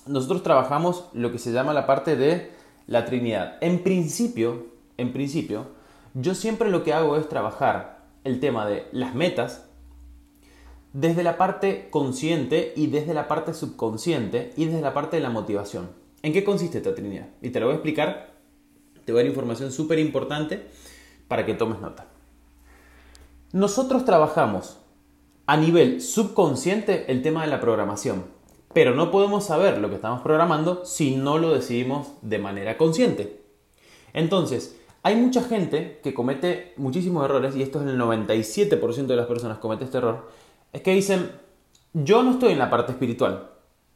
nosotros 0.07 0.43
trabajamos 0.43 1.05
lo 1.13 1.31
que 1.31 1.39
se 1.39 1.53
llama 1.53 1.71
la 1.71 1.85
parte 1.85 2.15
de 2.15 2.51
la 2.87 3.05
Trinidad. 3.05 3.57
En 3.61 3.83
principio, 3.83 4.65
en 4.97 5.13
principio, 5.13 5.67
yo 6.15 6.35
siempre 6.35 6.69
lo 6.69 6.83
que 6.83 6.93
hago 6.93 7.15
es 7.15 7.29
trabajar 7.29 7.99
el 8.23 8.39
tema 8.39 8.65
de 8.65 8.87
las 8.91 9.15
metas, 9.15 9.64
desde 10.95 11.23
la 11.23 11.37
parte 11.37 11.89
consciente 11.91 12.71
y 12.73 12.87
desde 12.87 13.13
la 13.13 13.27
parte 13.27 13.53
subconsciente 13.53 14.53
y 14.55 14.63
desde 14.63 14.79
la 14.79 14.93
parte 14.93 15.17
de 15.17 15.21
la 15.21 15.29
motivación. 15.29 15.89
¿En 16.21 16.31
qué 16.31 16.45
consiste 16.45 16.77
esta 16.77 16.95
Trinidad? 16.95 17.27
Y 17.41 17.49
te 17.49 17.59
lo 17.59 17.65
voy 17.65 17.73
a 17.73 17.75
explicar, 17.75 18.35
te 19.03 19.11
voy 19.11 19.19
a 19.19 19.23
dar 19.23 19.29
información 19.29 19.73
súper 19.73 19.99
importante 19.99 20.67
para 21.27 21.45
que 21.45 21.53
tomes 21.53 21.81
nota. 21.81 22.07
Nosotros 23.51 24.05
trabajamos 24.05 24.77
a 25.47 25.57
nivel 25.57 25.99
subconsciente 25.99 27.11
el 27.11 27.21
tema 27.21 27.41
de 27.41 27.47
la 27.47 27.59
programación, 27.59 28.23
pero 28.73 28.95
no 28.95 29.11
podemos 29.11 29.43
saber 29.43 29.79
lo 29.79 29.89
que 29.89 29.95
estamos 29.95 30.21
programando 30.21 30.85
si 30.85 31.17
no 31.17 31.39
lo 31.39 31.53
decidimos 31.53 32.07
de 32.21 32.39
manera 32.39 32.77
consciente. 32.77 33.41
Entonces, 34.13 34.79
hay 35.03 35.17
mucha 35.17 35.43
gente 35.43 35.99
que 36.01 36.13
comete 36.13 36.73
muchísimos 36.77 37.25
errores, 37.25 37.53
y 37.57 37.63
esto 37.63 37.81
es 37.81 37.87
el 37.87 37.99
97% 37.99 39.07
de 39.07 39.15
las 39.17 39.27
personas 39.27 39.57
comete 39.57 39.83
este 39.83 39.97
error, 39.97 40.44
es 40.75 40.81
que 40.81 40.93
dicen, 40.93 41.31
yo 41.93 42.21
no 42.21 42.31
estoy 42.31 42.51
en 42.51 42.59
la 42.59 42.69
parte 42.69 42.91
espiritual. 42.91 43.49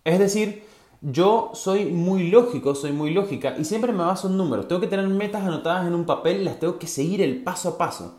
Es 0.05 0.17
decir, 0.17 0.63
yo 1.01 1.51
soy 1.53 1.87
muy 1.87 2.29
lógico, 2.29 2.73
soy 2.73 2.93
muy 2.93 3.13
lógica 3.13 3.55
y 3.59 3.65
siempre 3.65 3.91
me 3.91 4.05
baso 4.05 4.29
en 4.29 4.37
números. 4.37 4.69
Tengo 4.69 4.79
que 4.79 4.87
tener 4.87 5.05
metas 5.09 5.43
anotadas 5.43 5.85
en 5.85 5.93
un 5.93 6.05
papel 6.05 6.39
y 6.39 6.45
las 6.45 6.57
tengo 6.57 6.79
que 6.79 6.87
seguir 6.87 7.21
el 7.21 7.43
paso 7.43 7.67
a 7.67 7.77
paso. 7.77 8.17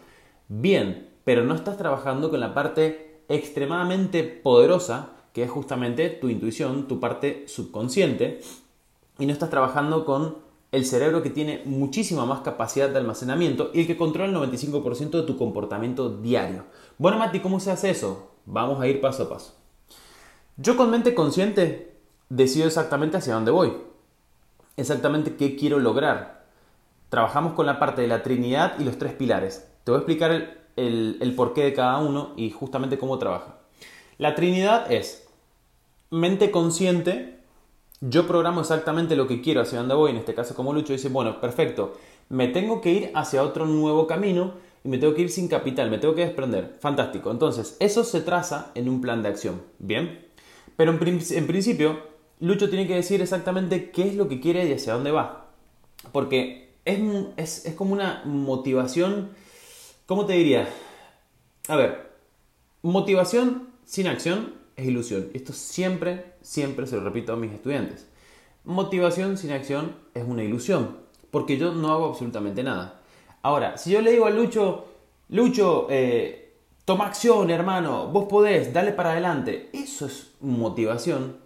Bien, 0.49 1.09
pero 1.25 1.43
no 1.43 1.55
estás 1.55 1.79
trabajando 1.79 2.29
con 2.29 2.39
la 2.39 2.53
parte 2.53 3.23
extremadamente 3.31 4.25
poderosa 4.25 5.13
que 5.33 5.45
es 5.45 5.51
justamente 5.51 6.11
tu 6.11 6.29
intuición, 6.29 6.87
tu 6.87 7.01
parte 7.01 7.45
subconsciente, 7.49 8.41
y 9.19 9.25
no 9.25 9.33
estás 9.33 9.49
trabajando 9.49 10.05
con 10.05 10.37
el 10.71 10.85
cerebro 10.85 11.23
que 11.23 11.31
tiene 11.31 11.63
muchísima 11.65 12.27
más 12.27 12.41
capacidad 12.41 12.91
de 12.91 12.99
almacenamiento 12.99 13.71
y 13.73 13.81
el 13.81 13.87
que 13.87 13.97
controla 13.97 14.29
el 14.31 14.53
95% 14.53 15.13
de 15.13 15.23
tu 15.23 15.39
comportamiento 15.39 16.11
diario. 16.11 16.65
Bueno, 16.99 17.17
Mati, 17.17 17.41
¿cómo 17.41 17.59
se 17.59 17.71
hace 17.71 17.89
eso? 17.89 18.30
Vamos 18.53 18.81
a 18.81 18.89
ir 18.89 19.01
paso 19.01 19.23
a 19.23 19.29
paso. 19.29 19.55
Yo 20.57 20.77
con 20.77 20.91
mente 20.91 21.15
consciente 21.15 21.95
decido 22.29 22.67
exactamente 22.67 23.17
hacia 23.17 23.35
dónde 23.35 23.53
voy, 23.53 23.73
exactamente 24.77 25.37
qué 25.37 25.55
quiero 25.55 25.79
lograr. 25.79 26.47
Trabajamos 27.11 27.53
con 27.53 27.67
la 27.67 27.79
parte 27.79 28.03
de 28.03 28.09
la 28.09 28.25
Trinidad 28.25 28.75
y 28.81 28.85
los 28.85 28.99
tres 28.99 29.13
pilares. 29.13 29.69
Te 29.85 29.93
voy 29.93 29.99
a 29.99 30.01
explicar 30.01 30.59
el, 30.75 31.35
porqué 31.37 31.63
de 31.63 31.73
cada 31.73 31.99
uno 31.99 32.33
y 32.37 32.51
justamente 32.51 32.99
cómo 32.99 33.19
trabaja. 33.19 33.59
La 34.19 34.35
Trinidad 34.35 34.91
es 34.91 35.29
mente 36.11 36.51
consciente, 36.51 37.39
yo 38.01 38.27
programo 38.27 38.63
exactamente 38.63 39.15
lo 39.15 39.29
que 39.29 39.43
quiero, 39.43 39.61
hacia 39.61 39.79
dónde 39.79 39.95
voy, 39.95 40.11
en 40.11 40.17
este 40.17 40.35
caso 40.35 40.57
como 40.57 40.73
Lucho 40.73 40.93
dice, 40.93 41.09
bueno, 41.09 41.41
perfecto, 41.41 41.95
me 42.29 42.49
tengo 42.49 42.81
que 42.81 42.93
ir 42.93 43.13
hacia 43.15 43.45
otro 43.45 43.67
nuevo 43.67 44.09
camino 44.09 44.55
y 44.83 44.89
me 44.89 44.99
tengo 44.99 45.15
que 45.15 45.23
ir 45.23 45.31
sin 45.31 45.49
capital, 45.49 45.91
me 45.91 45.99
tengo 45.99 46.15
que 46.15 46.25
desprender. 46.25 46.77
Fantástico. 46.81 47.31
Entonces, 47.31 47.77
eso 47.81 48.05
se 48.05 48.21
traza 48.21 48.73
en 48.75 48.89
un 48.89 49.01
plan 49.01 49.23
de 49.23 49.29
acción. 49.29 49.63
Bien. 49.79 50.27
Pero 50.77 50.93
en, 50.93 50.99
principio, 51.47 52.01
Lucho 52.41 52.71
tiene 52.71 52.87
que 52.87 52.95
decir 52.95 53.21
exactamente 53.21 53.91
qué 53.91 54.09
es 54.09 54.15
lo 54.15 54.29
que 54.29 54.41
quiere 54.41 54.67
y 54.67 54.73
hacia 54.73 54.95
dónde 54.95 55.11
va. 55.11 55.51
Porque 56.13 56.73
es, 56.87 57.67
es 57.67 57.75
como 57.75 57.93
una 57.93 58.23
motivación, 58.25 59.31
¿cómo 60.07 60.25
te 60.25 60.33
diría? 60.33 60.69
A 61.69 61.77
ver, 61.77 62.11
motivación 62.81 63.69
sin 63.85 64.07
acción 64.07 64.55
es 64.77 64.87
ilusión. 64.87 65.29
Esto 65.35 65.53
siempre, 65.53 66.33
siempre 66.41 66.87
se 66.87 66.97
lo 66.97 67.05
repito 67.05 67.35
a 67.35 67.37
mis 67.37 67.53
estudiantes. 67.53 68.07
Motivación 68.65 69.37
sin 69.37 69.53
acción 69.53 69.95
es 70.15 70.25
una 70.27 70.43
ilusión, 70.43 70.97
porque 71.31 71.59
yo 71.59 71.75
no 71.75 71.93
hago 71.93 72.07
absolutamente 72.07 72.63
nada. 72.63 73.00
Ahora, 73.43 73.79
si 73.79 73.91
yo 73.91 74.01
le 74.01 74.11
digo 74.11 74.27
a 74.27 74.31
Lucho, 74.31 74.87
Lucho, 75.29 75.87
eh, 75.91 76.55
toma 76.85 77.07
acción, 77.07 77.51
hermano, 77.51 78.09
vos 78.09 78.27
podés, 78.29 78.73
dale 78.73 78.93
para 78.93 79.13
adelante. 79.13 79.71
Eso 79.73 80.07
es 80.07 80.33
motivación, 80.41 81.37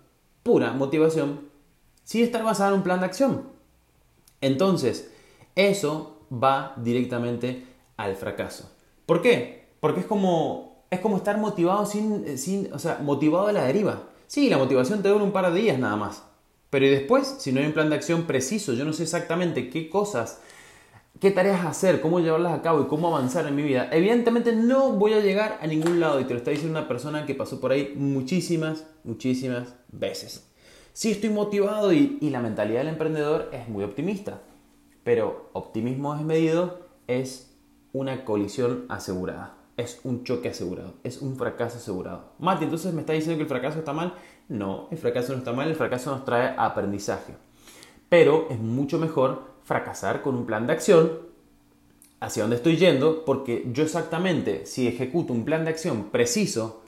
pura 0.42 0.72
motivación, 0.72 1.48
sin 2.02 2.24
estar 2.24 2.42
basada 2.42 2.70
en 2.70 2.76
un 2.76 2.82
plan 2.82 3.00
de 3.00 3.06
acción. 3.06 3.48
Entonces, 4.40 5.12
eso 5.54 6.18
va 6.32 6.74
directamente 6.76 7.66
al 7.96 8.16
fracaso. 8.16 8.70
¿Por 9.06 9.22
qué? 9.22 9.68
Porque 9.80 10.00
es 10.00 10.06
como, 10.06 10.84
es 10.90 11.00
como 11.00 11.16
estar 11.16 11.38
motivado 11.38 11.86
sin, 11.86 12.38
sin, 12.38 12.72
o 12.72 12.78
sea, 12.78 12.98
motivado 13.02 13.48
a 13.48 13.52
la 13.52 13.64
deriva. 13.64 14.04
Sí, 14.26 14.48
la 14.48 14.58
motivación 14.58 15.02
te 15.02 15.08
dura 15.08 15.22
un 15.22 15.32
par 15.32 15.52
de 15.52 15.60
días 15.60 15.78
nada 15.78 15.96
más. 15.96 16.24
Pero 16.70 16.86
después, 16.86 17.36
si 17.38 17.52
no 17.52 17.60
hay 17.60 17.66
un 17.66 17.72
plan 17.72 17.88
de 17.88 17.96
acción 17.96 18.24
preciso, 18.24 18.72
yo 18.72 18.84
no 18.84 18.92
sé 18.92 19.04
exactamente 19.04 19.70
qué 19.70 19.88
cosas, 19.88 20.40
qué 21.20 21.30
tareas 21.30 21.64
hacer, 21.64 22.00
cómo 22.00 22.20
llevarlas 22.20 22.52
a 22.52 22.62
cabo 22.62 22.82
y 22.82 22.86
cómo 22.86 23.08
avanzar 23.08 23.46
en 23.46 23.56
mi 23.56 23.62
vida, 23.62 23.88
evidentemente 23.92 24.54
no 24.54 24.92
voy 24.92 25.14
a 25.14 25.20
llegar 25.20 25.58
a 25.60 25.66
ningún 25.66 26.00
lado. 26.00 26.20
Y 26.20 26.24
te 26.24 26.34
lo 26.34 26.38
está 26.38 26.50
diciendo 26.50 26.78
una 26.78 26.88
persona 26.88 27.26
que 27.26 27.34
pasó 27.34 27.60
por 27.60 27.72
ahí 27.72 27.94
muchísimas, 27.96 28.86
muchísimas 29.04 29.74
veces. 29.90 30.50
Sí, 30.92 31.10
estoy 31.10 31.30
motivado 31.30 31.92
y, 31.92 32.18
y 32.20 32.30
la 32.30 32.40
mentalidad 32.40 32.80
del 32.80 32.88
emprendedor 32.88 33.50
es 33.52 33.68
muy 33.68 33.84
optimista. 33.84 34.42
Pero 35.02 35.50
optimismo 35.52 36.14
desmedido 36.14 36.86
es 37.06 37.54
una 37.92 38.24
colisión 38.24 38.86
asegurada 38.88 39.54
es 39.76 40.00
un 40.04 40.24
choque 40.24 40.48
asegurado, 40.50 40.94
es 41.02 41.20
un 41.20 41.36
fracaso 41.36 41.78
asegurado. 41.78 42.32
Mati, 42.38 42.64
entonces 42.64 42.92
me 42.92 43.00
está 43.00 43.12
diciendo 43.12 43.36
que 43.36 43.42
el 43.42 43.48
fracaso 43.48 43.78
está 43.78 43.92
mal. 43.92 44.14
No, 44.48 44.88
el 44.90 44.98
fracaso 44.98 45.32
no 45.32 45.38
está 45.38 45.52
mal, 45.52 45.68
el 45.68 45.74
fracaso 45.74 46.10
nos 46.10 46.24
trae 46.24 46.54
aprendizaje. 46.56 47.34
Pero 48.08 48.46
es 48.50 48.58
mucho 48.58 48.98
mejor 48.98 49.53
fracasar 49.64 50.22
con 50.22 50.36
un 50.36 50.46
plan 50.46 50.66
de 50.66 50.72
acción 50.74 51.34
hacia 52.20 52.42
dónde 52.42 52.56
estoy 52.56 52.76
yendo, 52.76 53.24
porque 53.24 53.68
yo 53.72 53.84
exactamente, 53.84 54.66
si 54.66 54.86
ejecuto 54.88 55.32
un 55.32 55.44
plan 55.44 55.64
de 55.64 55.70
acción 55.70 56.10
preciso 56.10 56.82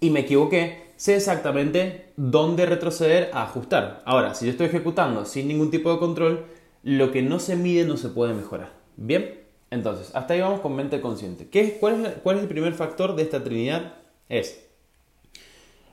y 0.00 0.10
me 0.10 0.20
equivoqué, 0.20 0.92
sé 0.96 1.16
exactamente 1.16 2.12
dónde 2.16 2.66
retroceder 2.66 3.30
a 3.32 3.42
ajustar. 3.42 4.02
Ahora, 4.06 4.34
si 4.34 4.46
yo 4.46 4.52
estoy 4.52 4.66
ejecutando 4.66 5.24
sin 5.24 5.48
ningún 5.48 5.70
tipo 5.70 5.92
de 5.92 5.98
control, 5.98 6.44
lo 6.82 7.10
que 7.12 7.22
no 7.22 7.40
se 7.40 7.56
mide 7.56 7.84
no 7.84 7.96
se 7.96 8.08
puede 8.08 8.34
mejorar. 8.34 8.72
¿Bien? 8.96 9.40
Entonces, 9.70 10.14
hasta 10.14 10.34
ahí 10.34 10.40
vamos 10.40 10.60
con 10.60 10.76
mente 10.76 11.00
consciente. 11.00 11.48
¿Qué, 11.48 11.78
cuál, 11.78 12.06
es, 12.06 12.12
¿Cuál 12.22 12.36
es 12.36 12.42
el 12.42 12.48
primer 12.48 12.74
factor 12.74 13.16
de 13.16 13.22
esta 13.22 13.42
trinidad? 13.42 13.94
Es 14.28 14.64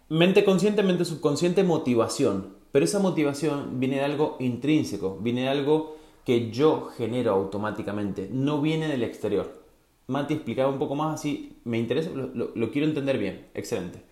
mente 0.08 0.44
consciente, 0.44 0.84
mente 0.84 1.06
subconsciente, 1.06 1.64
motivación. 1.64 2.56
Pero 2.72 2.86
esa 2.86 3.00
motivación 3.00 3.80
viene 3.80 3.98
de 3.98 4.04
algo 4.04 4.38
intrínseco, 4.40 5.18
viene 5.20 5.42
de 5.42 5.50
algo 5.50 5.98
que 6.26 6.52
yo 6.52 6.90
genero 6.98 7.32
automáticamente, 7.32 8.30
no 8.32 8.62
viene 8.62 8.88
del 8.88 9.04
exterior. 9.04 9.62
Mati 10.08 10.34
explicaba 10.34 10.70
un 10.70 10.80
poco 10.80 10.96
más 10.96 11.16
así, 11.16 11.58
me 11.64 11.78
interesa, 11.78 12.10
lo, 12.12 12.52
lo, 12.54 12.72
quiero 12.72 12.88
entender 12.88 13.18
bien, 13.18 13.48
excelente. 13.54 14.04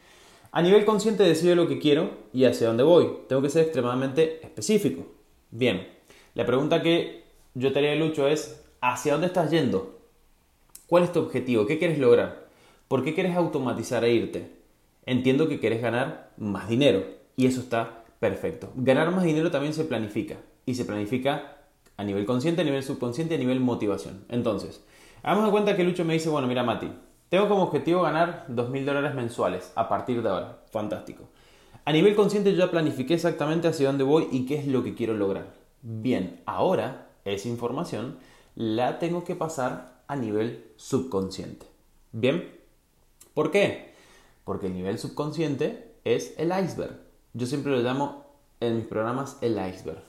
A 0.52 0.62
nivel 0.62 0.86
consciente 0.86 1.24
decido 1.24 1.56
lo 1.56 1.68
que 1.68 1.80
quiero 1.80 2.12
y 2.34 2.46
hacia 2.46 2.68
dónde 2.68 2.84
voy. 2.84 3.10
Tengo 3.28 3.42
que 3.42 3.50
ser 3.50 3.64
extremadamente 3.64 4.44
específico. 4.44 5.06
Bien, 5.52 5.88
la 6.34 6.46
pregunta 6.46 6.82
que 6.82 7.24
yo 7.54 7.72
te 7.72 7.80
haría 7.80 7.96
Lucho 7.96 8.28
es, 8.28 8.60
¿Hacia 8.82 9.12
dónde 9.12 9.28
estás 9.28 9.52
yendo? 9.52 10.00
¿Cuál 10.88 11.04
es 11.04 11.12
tu 11.12 11.20
objetivo? 11.20 11.66
¿Qué 11.66 11.78
quieres 11.78 12.00
lograr? 12.00 12.48
¿Por 12.88 13.04
qué 13.04 13.14
quieres 13.14 13.36
automatizar 13.36 14.06
e 14.06 14.14
irte? 14.14 14.52
Entiendo 15.06 15.50
que 15.50 15.60
quieres 15.60 15.82
ganar 15.82 16.32
más 16.38 16.70
dinero 16.70 17.04
y 17.36 17.46
eso 17.46 17.60
está 17.60 18.06
perfecto. 18.22 18.72
Ganar 18.76 19.12
más 19.12 19.26
dinero 19.26 19.52
también 19.52 19.74
se 19.74 19.84
planifica 19.84 20.38
y 20.66 20.76
se 20.76 20.86
planifica 20.86 21.58
a 22.00 22.04
nivel 22.06 22.26
consciente, 22.26 22.62
a 22.62 22.64
nivel 22.64 22.82
subconsciente, 22.82 23.36
a 23.36 23.38
nivel 23.38 23.60
motivación. 23.60 24.24
Entonces, 24.30 24.82
hagamos 25.22 25.48
de 25.48 25.52
cuenta 25.52 25.76
que 25.76 25.84
Lucho 25.84 26.06
me 26.06 26.14
dice, 26.14 26.30
bueno, 26.30 26.48
mira 26.48 26.64
Mati, 26.64 26.90
tengo 27.28 27.50
como 27.50 27.64
objetivo 27.64 28.04
ganar 28.04 28.46
2.000 28.48 28.86
dólares 28.86 29.16
mensuales 29.16 29.74
a 29.76 29.90
partir 29.90 30.24
de 30.24 30.30
ahora. 30.30 30.62
Fantástico. 30.72 31.26
A 31.84 31.92
nivel 31.92 32.16
consciente 32.16 32.54
yo 32.54 32.60
ya 32.60 32.72
planifiqué 32.72 33.16
exactamente 33.16 33.68
hacia 33.68 33.88
dónde 33.88 34.06
voy 34.06 34.30
y 34.32 34.46
qué 34.46 34.60
es 34.60 34.68
lo 34.68 34.82
que 34.82 34.96
quiero 34.96 35.14
lograr. 35.14 35.54
Bien, 35.82 36.42
ahora 36.46 37.10
esa 37.26 37.50
información 37.50 38.18
la 38.56 38.98
tengo 38.98 39.26
que 39.26 39.36
pasar 39.36 40.02
a 40.08 40.16
nivel 40.16 40.72
subconsciente. 40.78 41.66
¿Bien? 42.14 42.50
¿Por 43.34 43.52
qué? 43.52 43.94
Porque 44.46 44.68
el 44.68 44.74
nivel 44.74 45.00
subconsciente 45.00 45.96
es 46.06 46.34
el 46.38 46.54
iceberg. 46.58 46.98
Yo 47.34 47.46
siempre 47.46 47.74
lo 47.74 47.80
llamo 47.80 48.24
en 48.62 48.78
mis 48.78 48.86
programas 48.86 49.38
el 49.42 49.60
iceberg. 49.60 50.09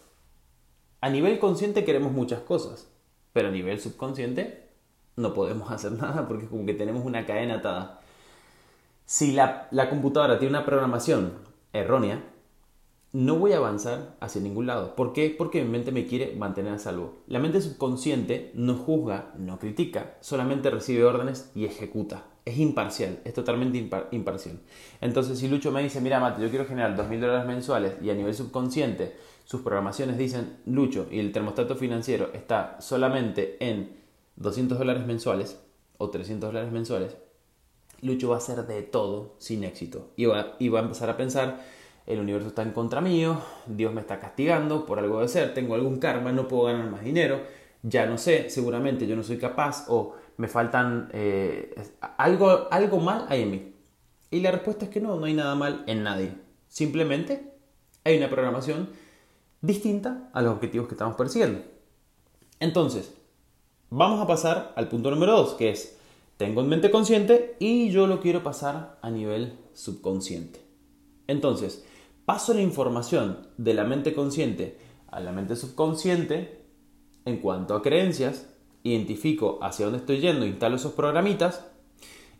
A 1.02 1.08
nivel 1.08 1.38
consciente 1.38 1.84
queremos 1.84 2.12
muchas 2.12 2.40
cosas, 2.40 2.90
pero 3.32 3.48
a 3.48 3.52
nivel 3.52 3.80
subconsciente 3.80 4.68
no 5.16 5.32
podemos 5.32 5.70
hacer 5.72 5.92
nada 5.92 6.28
porque 6.28 6.46
como 6.46 6.66
que 6.66 6.74
tenemos 6.74 7.04
una 7.04 7.26
cadena 7.26 7.56
atada. 7.56 8.00
Si 9.06 9.32
la, 9.32 9.68
la 9.70 9.88
computadora 9.90 10.38
tiene 10.38 10.56
una 10.56 10.66
programación 10.66 11.32
errónea, 11.72 12.22
no 13.12 13.36
voy 13.36 13.52
a 13.52 13.56
avanzar 13.56 14.14
hacia 14.20 14.40
ningún 14.40 14.66
lado. 14.66 14.94
¿Por 14.94 15.12
qué? 15.12 15.34
Porque 15.36 15.64
mi 15.64 15.70
mente 15.70 15.90
me 15.90 16.06
quiere 16.06 16.36
mantener 16.36 16.74
a 16.74 16.78
salvo. 16.78 17.14
La 17.26 17.40
mente 17.40 17.60
subconsciente 17.60 18.52
no 18.54 18.76
juzga, 18.76 19.32
no 19.36 19.58
critica, 19.58 20.16
solamente 20.20 20.70
recibe 20.70 21.04
órdenes 21.04 21.50
y 21.56 21.64
ejecuta. 21.64 22.26
Es 22.44 22.58
imparcial, 22.58 23.20
es 23.24 23.34
totalmente 23.34 23.78
imparcial. 24.12 24.60
Entonces, 25.00 25.38
si 25.38 25.48
Lucho 25.48 25.72
me 25.72 25.82
dice, 25.82 26.00
mira, 26.00 26.20
Mate, 26.20 26.40
yo 26.40 26.50
quiero 26.50 26.66
generar 26.66 26.96
2.000 26.96 27.18
dólares 27.18 27.46
mensuales 27.46 27.94
y 28.00 28.10
a 28.10 28.14
nivel 28.14 28.34
subconsciente 28.34 29.16
sus 29.50 29.62
programaciones 29.62 30.16
dicen, 30.16 30.58
Lucho, 30.64 31.08
y 31.10 31.18
el 31.18 31.32
termostato 31.32 31.74
financiero 31.74 32.30
está 32.34 32.80
solamente 32.80 33.56
en 33.58 33.96
200 34.36 34.78
dólares 34.78 35.04
mensuales 35.06 35.60
o 35.98 36.08
300 36.08 36.50
dólares 36.50 36.70
mensuales, 36.70 37.16
Lucho 38.00 38.28
va 38.28 38.36
a 38.36 38.38
hacer 38.38 38.64
de 38.68 38.82
todo 38.82 39.34
sin 39.38 39.64
éxito. 39.64 40.12
Y 40.14 40.26
va, 40.26 40.54
y 40.60 40.68
va 40.68 40.78
a 40.78 40.82
empezar 40.82 41.10
a 41.10 41.16
pensar 41.16 41.64
el 42.06 42.20
universo 42.20 42.46
está 42.46 42.62
en 42.62 42.70
contra 42.70 43.00
mío, 43.00 43.40
Dios 43.66 43.92
me 43.92 44.00
está 44.00 44.20
castigando 44.20 44.86
por 44.86 45.00
algo 45.00 45.20
de 45.20 45.26
ser, 45.26 45.52
tengo 45.52 45.74
algún 45.74 45.98
karma, 45.98 46.30
no 46.30 46.46
puedo 46.46 46.66
ganar 46.66 46.88
más 46.88 47.02
dinero, 47.02 47.40
ya 47.82 48.06
no 48.06 48.18
sé, 48.18 48.50
seguramente 48.50 49.08
yo 49.08 49.16
no 49.16 49.24
soy 49.24 49.38
capaz 49.38 49.86
o 49.88 50.14
me 50.36 50.46
faltan 50.46 51.10
eh, 51.12 51.74
algo, 52.18 52.68
algo 52.70 53.00
mal 53.00 53.26
hay 53.28 53.42
en 53.42 53.50
mí. 53.50 53.74
Y 54.30 54.42
la 54.42 54.52
respuesta 54.52 54.84
es 54.84 54.92
que 54.92 55.00
no, 55.00 55.16
no 55.16 55.26
hay 55.26 55.34
nada 55.34 55.56
mal 55.56 55.82
en 55.88 56.04
nadie. 56.04 56.34
Simplemente 56.68 57.52
hay 58.04 58.16
una 58.16 58.30
programación 58.30 59.09
distinta 59.60 60.30
a 60.32 60.42
los 60.42 60.54
objetivos 60.54 60.88
que 60.88 60.94
estamos 60.94 61.16
persiguiendo. 61.16 61.62
Entonces, 62.58 63.12
vamos 63.90 64.20
a 64.20 64.26
pasar 64.26 64.72
al 64.76 64.88
punto 64.88 65.10
número 65.10 65.32
2, 65.32 65.54
que 65.54 65.70
es, 65.70 65.98
tengo 66.36 66.60
en 66.60 66.68
mente 66.68 66.90
consciente 66.90 67.56
y 67.58 67.90
yo 67.90 68.06
lo 68.06 68.20
quiero 68.20 68.42
pasar 68.42 68.98
a 69.02 69.10
nivel 69.10 69.58
subconsciente. 69.72 70.60
Entonces, 71.26 71.84
paso 72.24 72.54
la 72.54 72.62
información 72.62 73.48
de 73.56 73.74
la 73.74 73.84
mente 73.84 74.14
consciente 74.14 74.78
a 75.08 75.20
la 75.20 75.32
mente 75.32 75.56
subconsciente 75.56 76.62
en 77.24 77.38
cuanto 77.38 77.74
a 77.74 77.82
creencias, 77.82 78.48
identifico 78.82 79.58
hacia 79.62 79.86
dónde 79.86 79.98
estoy 79.98 80.20
yendo, 80.20 80.46
instalo 80.46 80.76
esos 80.76 80.92
programitas 80.92 81.66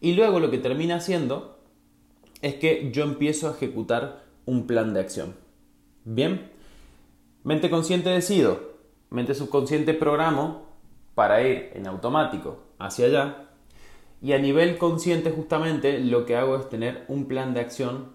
y 0.01 0.15
luego 0.15 0.41
lo 0.41 0.51
que 0.51 0.59
termina 0.59 0.97
haciendo 0.97 1.59
es 2.41 2.55
que 2.55 2.91
yo 2.93 3.05
empiezo 3.05 3.49
a 3.49 3.53
ejecutar 3.53 4.25
un 4.47 4.67
plan 4.67 4.95
de 4.95 5.01
acción. 5.01 5.35
Bien, 6.05 6.51
mente 7.43 7.71
consciente 7.71 8.11
decido, 8.11 8.61
mente 9.11 9.35
subconsciente 9.35 9.95
programo 9.95 10.67
para 11.15 11.43
ir 11.43 11.71
en 11.75 11.87
automático 11.87 12.59
hacia 12.79 13.07
allá 13.07 13.51
y 14.23 14.33
a 14.33 14.39
nivel 14.39 14.79
consciente 14.79 15.31
justamente 15.31 15.99
lo 16.01 16.27
que 16.27 16.37
hago 16.37 16.57
es 16.57 16.69
tener 16.69 17.05
un 17.09 17.27
plan 17.27 17.55
de 17.55 17.61
acción 17.61 18.13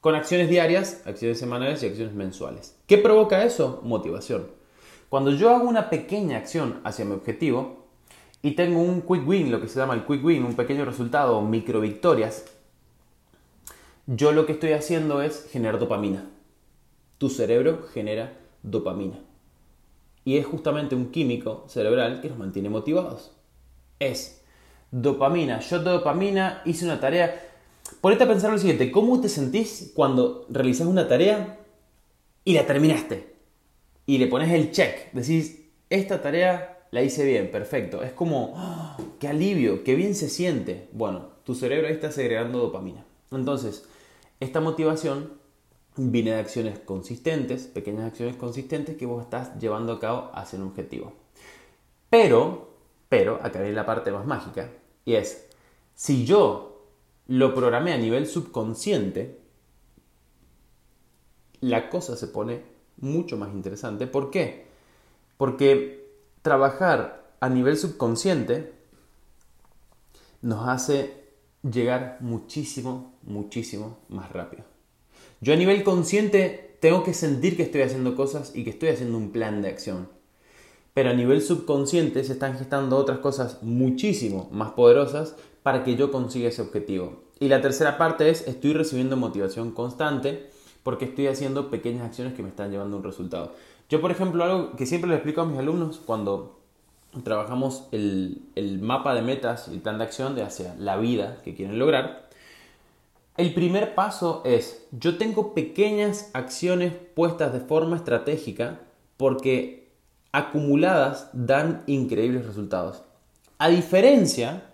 con 0.00 0.14
acciones 0.14 0.48
diarias, 0.48 1.02
acciones 1.06 1.38
semanales 1.38 1.82
y 1.82 1.86
acciones 1.86 2.14
mensuales. 2.14 2.76
¿Qué 2.86 2.98
provoca 2.98 3.44
eso? 3.44 3.80
Motivación. 3.82 4.48
Cuando 5.08 5.30
yo 5.32 5.54
hago 5.54 5.68
una 5.68 5.90
pequeña 5.90 6.36
acción 6.36 6.80
hacia 6.84 7.04
mi 7.04 7.12
objetivo 7.12 7.88
y 8.42 8.52
tengo 8.52 8.80
un 8.80 9.02
quick 9.02 9.26
win, 9.26 9.50
lo 9.50 9.60
que 9.60 9.68
se 9.68 9.78
llama 9.78 9.94
el 9.94 10.04
quick 10.04 10.24
win, 10.24 10.44
un 10.44 10.54
pequeño 10.54 10.84
resultado, 10.84 11.40
micro 11.42 11.80
victorias, 11.80 12.44
yo 14.06 14.32
lo 14.32 14.46
que 14.46 14.52
estoy 14.52 14.72
haciendo 14.72 15.22
es 15.22 15.48
generar 15.50 15.78
dopamina. 15.78 16.26
Tu 17.18 17.28
cerebro 17.28 17.86
genera 17.92 18.38
dopamina. 18.62 19.18
Y 20.24 20.36
es 20.36 20.46
justamente 20.46 20.94
un 20.94 21.10
químico 21.10 21.64
cerebral 21.68 22.20
que 22.20 22.28
nos 22.28 22.38
mantiene 22.38 22.68
motivados. 22.68 23.32
Es 23.98 24.42
dopamina. 24.90 25.60
Yo 25.60 25.80
dopamina, 25.80 26.62
hice 26.64 26.84
una 26.84 27.00
tarea, 27.00 27.42
ponete 28.00 28.24
a 28.24 28.28
pensar 28.28 28.50
lo 28.52 28.58
siguiente, 28.58 28.90
¿cómo 28.90 29.20
te 29.20 29.28
sentís 29.28 29.92
cuando 29.94 30.46
realizas 30.48 30.86
una 30.86 31.08
tarea 31.08 31.58
y 32.44 32.54
la 32.54 32.66
terminaste? 32.66 33.34
Y 34.06 34.18
le 34.18 34.26
pones 34.26 34.50
el 34.52 34.70
check, 34.70 35.12
decís, 35.12 35.64
esta 35.90 36.22
tarea 36.22 36.86
la 36.90 37.02
hice 37.02 37.24
bien, 37.24 37.50
perfecto. 37.50 38.02
Es 38.02 38.12
como, 38.12 38.54
¡ah! 38.56 38.96
qué 39.18 39.28
alivio, 39.28 39.84
qué 39.84 39.94
bien 39.94 40.14
se 40.14 40.28
siente. 40.28 40.88
Bueno, 40.92 41.28
tu 41.44 41.54
cerebro 41.54 41.88
ahí 41.88 41.94
está 41.94 42.10
segregando 42.10 42.58
dopamina. 42.58 43.04
Entonces, 43.30 43.86
esta 44.40 44.60
motivación 44.60 45.32
viene 45.98 46.30
de 46.30 46.40
acciones 46.40 46.78
consistentes, 46.78 47.66
pequeñas 47.66 48.06
acciones 48.06 48.36
consistentes 48.36 48.96
que 48.96 49.06
vos 49.06 49.22
estás 49.22 49.58
llevando 49.58 49.92
a 49.92 50.00
cabo 50.00 50.30
hacia 50.32 50.58
un 50.58 50.68
objetivo. 50.68 51.12
Pero, 52.08 52.70
pero, 53.08 53.36
acá 53.42 53.60
viene 53.60 53.74
la 53.74 53.84
parte 53.84 54.12
más 54.12 54.24
mágica, 54.24 54.70
y 55.04 55.14
es, 55.14 55.48
Si 55.94 56.24
yo 56.24 56.86
lo 57.26 57.54
programé 57.54 57.92
a 57.92 57.98
nivel 57.98 58.26
subconsciente, 58.26 59.40
la 61.60 61.90
cosa 61.90 62.16
se 62.16 62.28
pone 62.28 62.62
mucho 62.98 63.36
más 63.36 63.52
interesante. 63.52 64.06
¿Por 64.06 64.30
qué? 64.30 64.66
Porque 65.36 66.08
trabajar 66.42 67.34
a 67.40 67.48
nivel 67.48 67.76
subconsciente 67.76 68.72
nos 70.40 70.68
hace 70.68 71.24
llegar 71.62 72.18
muchísimo, 72.20 73.14
muchísimo 73.22 73.98
más 74.08 74.30
rápido. 74.32 74.67
Yo 75.40 75.52
a 75.52 75.56
nivel 75.56 75.84
consciente 75.84 76.76
tengo 76.80 77.04
que 77.04 77.14
sentir 77.14 77.56
que 77.56 77.62
estoy 77.62 77.82
haciendo 77.82 78.16
cosas 78.16 78.54
y 78.56 78.64
que 78.64 78.70
estoy 78.70 78.88
haciendo 78.88 79.16
un 79.18 79.30
plan 79.30 79.62
de 79.62 79.68
acción. 79.68 80.08
Pero 80.94 81.10
a 81.10 81.14
nivel 81.14 81.42
subconsciente 81.42 82.24
se 82.24 82.32
están 82.32 82.58
gestando 82.58 82.96
otras 82.96 83.18
cosas 83.18 83.62
muchísimo 83.62 84.48
más 84.50 84.72
poderosas 84.72 85.36
para 85.62 85.84
que 85.84 85.94
yo 85.94 86.10
consiga 86.10 86.48
ese 86.48 86.62
objetivo. 86.62 87.22
Y 87.38 87.48
la 87.48 87.60
tercera 87.60 87.98
parte 87.98 88.30
es 88.30 88.48
estoy 88.48 88.72
recibiendo 88.72 89.16
motivación 89.16 89.70
constante 89.70 90.50
porque 90.82 91.04
estoy 91.04 91.28
haciendo 91.28 91.70
pequeñas 91.70 92.04
acciones 92.04 92.34
que 92.34 92.42
me 92.42 92.48
están 92.48 92.72
llevando 92.72 92.96
a 92.96 92.98
un 92.98 93.04
resultado. 93.04 93.52
Yo, 93.88 94.00
por 94.00 94.10
ejemplo, 94.10 94.42
algo 94.42 94.76
que 94.76 94.86
siempre 94.86 95.08
le 95.08 95.16
explico 95.16 95.42
a 95.42 95.46
mis 95.46 95.58
alumnos 95.58 96.00
cuando 96.04 96.58
trabajamos 97.22 97.86
el, 97.92 98.42
el 98.56 98.80
mapa 98.80 99.14
de 99.14 99.22
metas 99.22 99.68
y 99.68 99.74
el 99.74 99.80
plan 99.80 99.98
de 99.98 100.04
acción 100.04 100.34
de 100.34 100.42
hacia 100.42 100.74
la 100.76 100.96
vida 100.96 101.40
que 101.44 101.54
quieren 101.54 101.78
lograr, 101.78 102.27
el 103.38 103.54
primer 103.54 103.94
paso 103.94 104.42
es, 104.44 104.84
yo 104.90 105.16
tengo 105.16 105.54
pequeñas 105.54 106.28
acciones 106.34 106.92
puestas 107.14 107.52
de 107.52 107.60
forma 107.60 107.96
estratégica 107.96 108.80
porque 109.16 109.92
acumuladas 110.32 111.30
dan 111.32 111.84
increíbles 111.86 112.44
resultados. 112.44 113.04
A 113.58 113.68
diferencia 113.68 114.64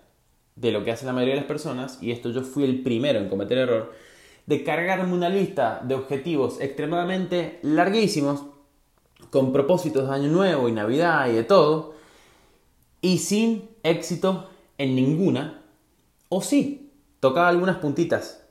de 0.55 0.71
lo 0.71 0.83
que 0.83 0.91
hace 0.91 1.05
la 1.05 1.13
mayoría 1.13 1.35
de 1.35 1.41
las 1.41 1.47
personas, 1.47 1.99
y 2.01 2.11
esto 2.11 2.31
yo 2.31 2.41
fui 2.41 2.63
el 2.63 2.81
primero 2.81 3.19
en 3.19 3.29
cometer 3.29 3.59
error, 3.59 3.93
de 4.47 4.63
cargarme 4.63 5.13
una 5.13 5.29
lista 5.29 5.81
de 5.83 5.93
objetivos 5.93 6.59
extremadamente 6.59 7.59
larguísimos, 7.61 8.45
con 9.29 9.53
propósitos 9.53 10.07
de 10.07 10.15
año 10.15 10.29
nuevo 10.29 10.67
y 10.67 10.71
navidad 10.71 11.29
y 11.29 11.33
de 11.33 11.43
todo, 11.43 11.93
y 12.99 13.19
sin 13.19 13.69
éxito 13.83 14.49
en 14.79 14.95
ninguna, 14.95 15.61
o 16.29 16.41
sí, 16.41 16.91
tocaba 17.19 17.49
algunas 17.49 17.77
puntitas 17.77 18.41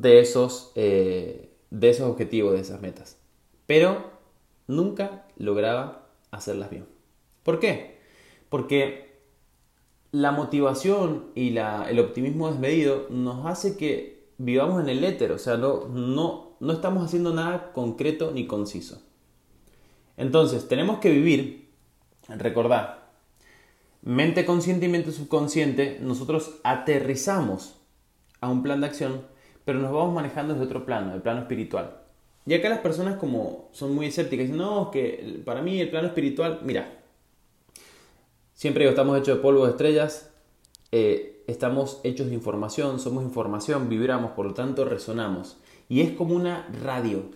de 0.00 0.20
esos, 0.20 0.72
eh, 0.74 1.50
de 1.70 1.90
esos 1.90 2.08
objetivos, 2.08 2.54
de 2.54 2.60
esas 2.60 2.80
metas, 2.80 3.18
pero 3.66 4.10
nunca 4.66 5.26
lograba 5.36 6.08
hacerlas 6.30 6.70
bien. 6.70 6.86
¿Por 7.42 7.60
qué? 7.60 7.98
Porque 8.48 9.20
la 10.10 10.32
motivación 10.32 11.26
y 11.34 11.54
el 11.56 11.98
optimismo 11.98 12.50
desmedido 12.50 13.06
nos 13.10 13.44
hace 13.44 13.76
que 13.76 14.28
vivamos 14.38 14.82
en 14.82 14.88
el 14.88 15.04
éter, 15.04 15.30
o 15.32 15.38
sea, 15.38 15.58
no, 15.58 15.88
no, 15.88 16.56
no 16.58 16.72
estamos 16.72 17.04
haciendo 17.04 17.34
nada 17.34 17.72
concreto 17.72 18.30
ni 18.32 18.46
conciso. 18.46 19.02
Entonces, 20.16 20.68
tenemos 20.68 21.00
que 21.00 21.10
vivir, 21.10 21.68
recordar, 22.28 23.10
mente 24.00 24.46
consciente 24.46 24.86
y 24.86 24.88
mente 24.88 25.12
subconsciente, 25.12 25.98
nosotros 26.00 26.60
aterrizamos 26.64 27.78
a 28.40 28.48
un 28.48 28.62
plan 28.62 28.80
de 28.80 28.86
acción, 28.86 29.31
pero 29.64 29.78
nos 29.78 29.92
vamos 29.92 30.14
manejando 30.14 30.54
desde 30.54 30.66
otro 30.66 30.84
plano, 30.84 31.14
el 31.14 31.22
plano 31.22 31.40
espiritual. 31.40 31.98
Y 32.44 32.54
acá 32.54 32.68
las 32.68 32.80
personas 32.80 33.16
como 33.16 33.68
son 33.72 33.94
muy 33.94 34.06
escépticas, 34.06 34.46
dicen, 34.46 34.58
no, 34.58 34.90
que 34.90 35.40
para 35.44 35.62
mí 35.62 35.80
el 35.80 35.90
plano 35.90 36.08
espiritual, 36.08 36.60
mira, 36.64 37.02
siempre 38.54 38.88
estamos 38.88 39.18
hechos 39.18 39.36
de 39.36 39.42
polvo 39.42 39.64
de 39.64 39.70
estrellas, 39.70 40.30
eh, 40.90 41.44
estamos 41.46 42.00
hechos 42.02 42.28
de 42.28 42.34
información, 42.34 42.98
somos 42.98 43.22
información, 43.22 43.88
vibramos, 43.88 44.32
por 44.32 44.46
lo 44.46 44.54
tanto 44.54 44.84
resonamos. 44.84 45.58
Y 45.88 46.00
es 46.00 46.12
como 46.12 46.34
una 46.34 46.68
radio, 46.82 47.30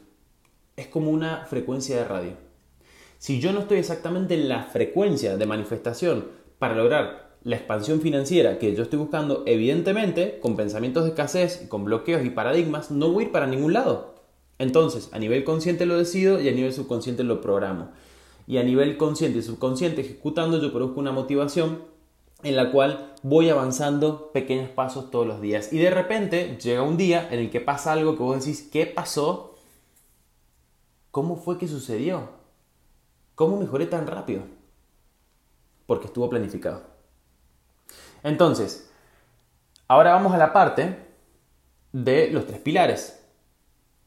es 0.76 0.88
como 0.88 1.10
una 1.10 1.46
frecuencia 1.46 1.96
de 1.96 2.04
radio. 2.04 2.32
Si 3.18 3.40
yo 3.40 3.52
no 3.52 3.60
estoy 3.60 3.78
exactamente 3.78 4.34
en 4.34 4.48
la 4.48 4.64
frecuencia 4.64 5.36
de 5.36 5.46
manifestación 5.46 6.26
para 6.58 6.74
lograr 6.74 7.25
la 7.46 7.54
expansión 7.54 8.00
financiera 8.00 8.58
que 8.58 8.74
yo 8.74 8.82
estoy 8.82 8.98
buscando, 8.98 9.44
evidentemente, 9.46 10.40
con 10.40 10.56
pensamientos 10.56 11.04
de 11.04 11.10
escasez, 11.10 11.64
con 11.68 11.84
bloqueos 11.84 12.24
y 12.24 12.30
paradigmas, 12.30 12.90
no 12.90 13.12
voy 13.12 13.22
a 13.22 13.26
ir 13.28 13.32
para 13.32 13.46
ningún 13.46 13.72
lado. 13.72 14.16
Entonces, 14.58 15.10
a 15.12 15.20
nivel 15.20 15.44
consciente 15.44 15.86
lo 15.86 15.96
decido 15.96 16.40
y 16.40 16.48
a 16.48 16.52
nivel 16.52 16.72
subconsciente 16.72 17.22
lo 17.22 17.40
programo. 17.40 17.92
Y 18.48 18.56
a 18.56 18.64
nivel 18.64 18.96
consciente 18.96 19.38
y 19.38 19.42
subconsciente 19.42 20.00
ejecutando 20.00 20.60
yo 20.60 20.72
produzco 20.72 20.98
una 20.98 21.12
motivación 21.12 21.84
en 22.42 22.56
la 22.56 22.72
cual 22.72 23.14
voy 23.22 23.48
avanzando 23.48 24.32
pequeños 24.32 24.70
pasos 24.70 25.12
todos 25.12 25.28
los 25.28 25.40
días. 25.40 25.72
Y 25.72 25.78
de 25.78 25.90
repente 25.90 26.58
llega 26.60 26.82
un 26.82 26.96
día 26.96 27.28
en 27.30 27.38
el 27.38 27.50
que 27.50 27.60
pasa 27.60 27.92
algo 27.92 28.16
que 28.16 28.24
vos 28.24 28.44
decís, 28.44 28.68
¿qué 28.72 28.86
pasó? 28.86 29.54
¿Cómo 31.12 31.36
fue 31.36 31.58
que 31.58 31.68
sucedió? 31.68 32.28
¿Cómo 33.36 33.56
mejoré 33.56 33.86
tan 33.86 34.08
rápido? 34.08 34.42
Porque 35.86 36.06
estuvo 36.06 36.28
planificado. 36.28 36.95
Entonces, 38.26 38.90
ahora 39.86 40.10
vamos 40.10 40.34
a 40.34 40.36
la 40.36 40.52
parte 40.52 40.96
de 41.92 42.28
los 42.32 42.44
tres 42.44 42.58
pilares 42.58 43.22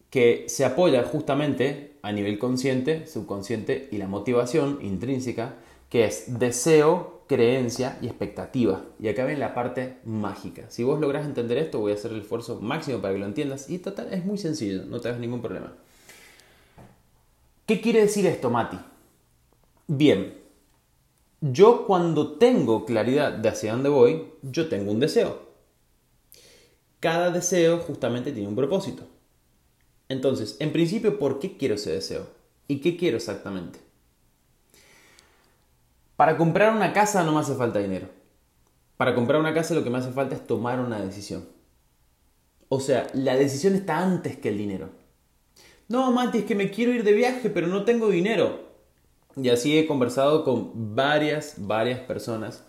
que 0.09 0.43
se 0.49 0.65
apoya 0.65 1.03
justamente 1.03 1.97
a 2.01 2.11
nivel 2.11 2.37
consciente, 2.37 3.07
subconsciente 3.07 3.87
y 3.93 3.97
la 3.97 4.09
motivación 4.09 4.79
intrínseca, 4.81 5.53
que 5.89 6.03
es 6.03 6.37
deseo, 6.37 7.23
creencia 7.27 7.97
y 8.01 8.07
expectativa. 8.07 8.83
Y 8.99 9.07
acá 9.07 9.23
ven 9.23 9.39
la 9.39 9.53
parte 9.53 9.99
mágica. 10.03 10.65
Si 10.67 10.83
vos 10.83 10.99
lográs 10.99 11.25
entender 11.25 11.57
esto, 11.57 11.79
voy 11.79 11.93
a 11.93 11.95
hacer 11.95 12.11
el 12.11 12.19
esfuerzo 12.19 12.59
máximo 12.59 12.99
para 12.99 13.13
que 13.13 13.21
lo 13.21 13.25
entiendas. 13.25 13.69
Y 13.69 13.79
total, 13.79 14.11
es 14.11 14.25
muy 14.25 14.37
sencillo, 14.37 14.83
no 14.83 14.99
te 14.99 15.07
hagas 15.07 15.21
ningún 15.21 15.41
problema. 15.41 15.71
¿Qué 17.65 17.79
quiere 17.79 18.01
decir 18.01 18.25
esto, 18.25 18.49
Mati? 18.49 18.77
Bien, 19.87 20.33
yo 21.41 21.85
cuando 21.85 22.33
tengo 22.33 22.85
claridad 22.85 23.31
de 23.31 23.49
hacia 23.49 23.71
dónde 23.71 23.89
voy, 23.89 24.33
yo 24.41 24.67
tengo 24.67 24.91
un 24.91 24.99
deseo. 24.99 25.49
Cada 26.99 27.31
deseo 27.31 27.79
justamente 27.79 28.31
tiene 28.31 28.49
un 28.49 28.55
propósito. 28.55 29.03
Entonces, 30.09 30.57
en 30.59 30.71
principio, 30.71 31.17
¿por 31.17 31.39
qué 31.39 31.55
quiero 31.55 31.75
ese 31.75 31.91
deseo? 31.91 32.27
¿Y 32.67 32.79
qué 32.79 32.97
quiero 32.97 33.17
exactamente? 33.17 33.79
Para 36.15 36.35
comprar 36.35 36.75
una 36.75 36.91
casa 36.91 37.23
no 37.23 37.31
me 37.31 37.39
hace 37.39 37.55
falta 37.55 37.79
dinero. 37.79 38.09
Para 38.97 39.15
comprar 39.15 39.39
una 39.39 39.53
casa 39.53 39.73
lo 39.73 39.83
que 39.83 39.89
me 39.89 39.99
hace 39.99 40.11
falta 40.11 40.35
es 40.35 40.45
tomar 40.45 40.79
una 40.79 40.99
decisión. 40.99 41.47
O 42.67 42.81
sea, 42.81 43.07
la 43.13 43.35
decisión 43.35 43.73
está 43.75 43.99
antes 43.99 44.37
que 44.37 44.49
el 44.49 44.57
dinero. 44.57 44.89
No, 45.87 46.11
Mati, 46.11 46.39
es 46.39 46.45
que 46.45 46.55
me 46.55 46.69
quiero 46.69 46.91
ir 46.93 47.03
de 47.03 47.13
viaje, 47.13 47.49
pero 47.49 47.67
no 47.67 47.85
tengo 47.85 48.09
dinero. 48.09 48.68
Y 49.41 49.49
así 49.49 49.77
he 49.77 49.87
conversado 49.87 50.43
con 50.43 50.95
varias, 50.95 51.55
varias 51.57 51.99
personas. 51.99 52.65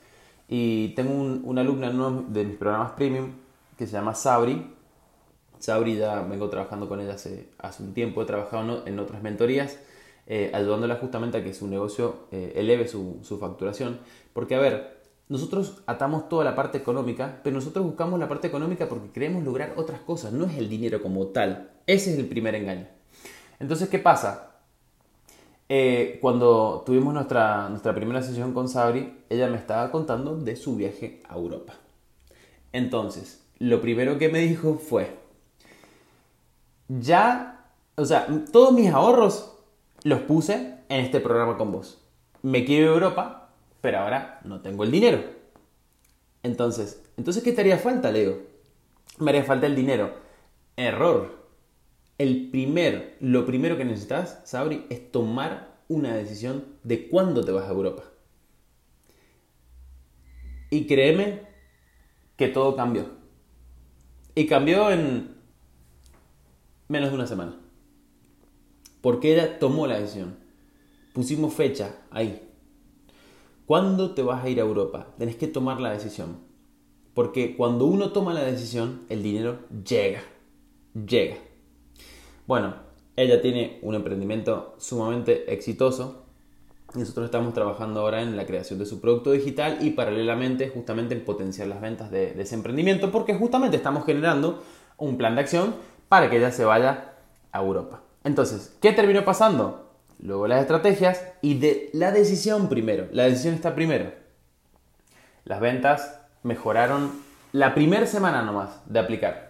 Y 0.49 0.89
tengo 0.95 1.13
un, 1.15 1.43
una 1.45 1.61
alumna 1.61 1.91
de 2.29 2.45
mis 2.45 2.57
programas 2.57 2.93
premium 2.93 3.33
que 3.77 3.87
se 3.87 3.93
llama 3.93 4.15
Sabri, 4.15 4.75
Sabri 5.61 5.97
ya 5.97 6.23
vengo 6.23 6.49
trabajando 6.49 6.89
con 6.89 7.01
ella 7.01 7.15
hace, 7.15 7.51
hace 7.59 7.83
un 7.83 7.93
tiempo, 7.93 8.23
he 8.23 8.25
trabajado 8.25 8.87
en 8.87 8.99
otras 8.99 9.23
mentorías, 9.23 9.79
eh, 10.27 10.51
ayudándola 10.55 10.97
justamente 10.97 11.39
a 11.39 11.45
que 11.45 11.53
su 11.53 11.69
negocio 11.69 12.27
eh, 12.33 12.53
eleve 12.57 12.89
su, 12.89 13.19
su, 13.23 13.39
facturación. 13.39 14.01
Porque, 14.33 14.55
a 14.55 14.59
ver, 14.59 15.01
nosotros 15.29 15.83
atamos 15.87 16.29
toda 16.29 16.45
la 16.45 16.57
parte 16.57 16.79
económica, 16.79 17.41
pero 17.45 17.55
nosotros 17.55 17.85
buscamos 17.85 18.19
la 18.19 18.29
parte 18.29 18.49
económica 18.49 18.89
porque 18.89 19.11
queremos 19.11 19.45
lograr 19.45 19.75
otras 19.77 20.01
cosas, 20.01 20.33
no 20.33 20.47
es 20.47 20.57
el 20.57 20.69
dinero 20.69 21.03
como 21.03 21.27
tal. 21.27 21.71
Ese 21.87 22.13
es 22.13 22.19
el 22.19 22.27
primer 22.27 22.55
engaño. 22.55 22.89
Entonces, 23.59 23.89
¿qué 23.91 23.99
pasa? 23.99 24.50
Eh, 25.73 26.19
cuando 26.21 26.83
tuvimos 26.85 27.15
nuestra, 27.15 27.69
nuestra 27.69 27.95
primera 27.95 28.21
sesión 28.23 28.53
con 28.53 28.69
Sabri, 28.69 29.23
ella 29.29 29.47
me 29.47 29.57
estaba 29.57 29.93
contando 29.93 30.37
de 30.37 30.57
su 30.57 30.75
viaje 30.75 31.23
a 31.29 31.37
Europa. 31.37 31.75
Entonces, 32.73 33.45
lo 33.61 33.81
primero 33.81 34.19
que 34.19 34.29
me 34.31 34.41
dijo 34.41 34.75
fue, 34.75 35.17
ya, 36.89 37.67
o 37.95 38.05
sea, 38.05 38.27
todos 38.51 38.73
mis 38.73 38.91
ahorros 38.91 39.53
los 40.03 40.23
puse 40.23 40.75
en 40.89 41.05
este 41.05 41.21
programa 41.21 41.57
con 41.57 41.71
vos. 41.71 42.03
Me 42.43 42.65
quiero 42.65 42.87
ir 42.87 42.91
a 42.91 42.95
Europa, 42.95 43.51
pero 43.81 44.01
ahora 44.01 44.41
no 44.43 44.63
tengo 44.63 44.83
el 44.83 44.91
dinero. 44.91 45.23
Entonces, 46.43 47.01
entonces 47.17 47.45
¿qué 47.45 47.53
te 47.53 47.61
haría 47.61 47.79
falta, 47.79 48.11
Leo? 48.11 48.39
Me 49.19 49.31
haría 49.31 49.45
falta 49.45 49.67
el 49.67 49.77
dinero. 49.77 50.15
Error. 50.77 51.40
El 52.21 52.51
primer, 52.51 53.17
lo 53.21 53.47
primero 53.47 53.79
que 53.79 53.85
necesitas, 53.87 54.43
Sabri, 54.45 54.85
es 54.91 55.11
tomar 55.11 55.81
una 55.89 56.15
decisión 56.15 56.67
de 56.85 57.09
cuándo 57.09 57.43
te 57.43 57.51
vas 57.51 57.65
a 57.67 57.73
Europa. 57.73 58.03
Y 60.69 60.87
créeme 60.87 61.41
que 62.37 62.49
todo 62.49 62.77
cambió. 62.77 63.07
Y 64.35 64.47
cambió 64.47 64.91
en 64.91 65.35
menos 66.89 67.09
de 67.09 67.15
una 67.15 67.27
semana. 67.27 67.59
Porque 69.01 69.33
ella 69.33 69.59
tomó 69.59 69.87
la 69.87 69.99
decisión. 69.99 70.37
Pusimos 71.15 71.55
fecha 71.55 72.03
ahí. 72.11 72.47
¿Cuándo 73.65 74.11
te 74.11 74.23
vas 74.23 74.45
a 74.45 74.51
ir 74.51 74.61
a 74.61 74.65
Europa? 74.65 75.15
Tenés 75.17 75.37
que 75.37 75.47
tomar 75.47 75.81
la 75.81 75.93
decisión. 75.93 76.37
Porque 77.15 77.57
cuando 77.57 77.87
uno 77.87 78.13
toma 78.13 78.35
la 78.35 78.43
decisión, 78.43 79.07
el 79.09 79.23
dinero 79.23 79.61
llega. 79.87 80.23
Llega. 80.93 81.50
Bueno, 82.51 82.75
ella 83.15 83.41
tiene 83.41 83.79
un 83.83 83.95
emprendimiento 83.95 84.75
sumamente 84.77 85.55
exitoso. 85.55 86.25
Nosotros 86.95 87.27
estamos 87.27 87.55
trabajando 87.55 88.01
ahora 88.01 88.23
en 88.23 88.37
la 88.37 88.45
creación 88.45 88.81
de 88.81 88.87
su 88.87 89.01
producto 89.01 89.31
digital 89.31 89.79
y 89.83 89.91
paralelamente 89.91 90.69
justamente 90.69 91.15
en 91.15 91.25
potenciar 91.25 91.69
las 91.69 91.81
ventas 91.81 92.11
de, 92.11 92.33
de 92.33 92.43
ese 92.43 92.57
emprendimiento 92.57 93.13
porque 93.13 93.35
justamente 93.35 93.77
estamos 93.77 94.05
generando 94.05 94.65
un 94.97 95.17
plan 95.17 95.37
de 95.37 95.43
acción 95.43 95.77
para 96.09 96.29
que 96.29 96.39
ella 96.39 96.51
se 96.51 96.65
vaya 96.65 97.13
a 97.53 97.61
Europa. 97.61 98.03
Entonces, 98.25 98.77
¿qué 98.83 98.91
terminó 98.91 99.25
pasando? 99.25 99.89
Luego 100.19 100.49
las 100.49 100.61
estrategias 100.61 101.25
y 101.43 101.57
de 101.61 101.89
la 101.93 102.11
decisión 102.11 102.69
primero. 102.69 103.07
La 103.13 103.27
decisión 103.27 103.55
está 103.55 103.77
primero. 103.77 104.11
Las 105.45 105.61
ventas 105.61 106.19
mejoraron 106.43 107.13
la 107.53 107.75
primera 107.75 108.07
semana 108.07 108.43
nomás 108.43 108.71
de 108.87 108.99
aplicar. 108.99 109.50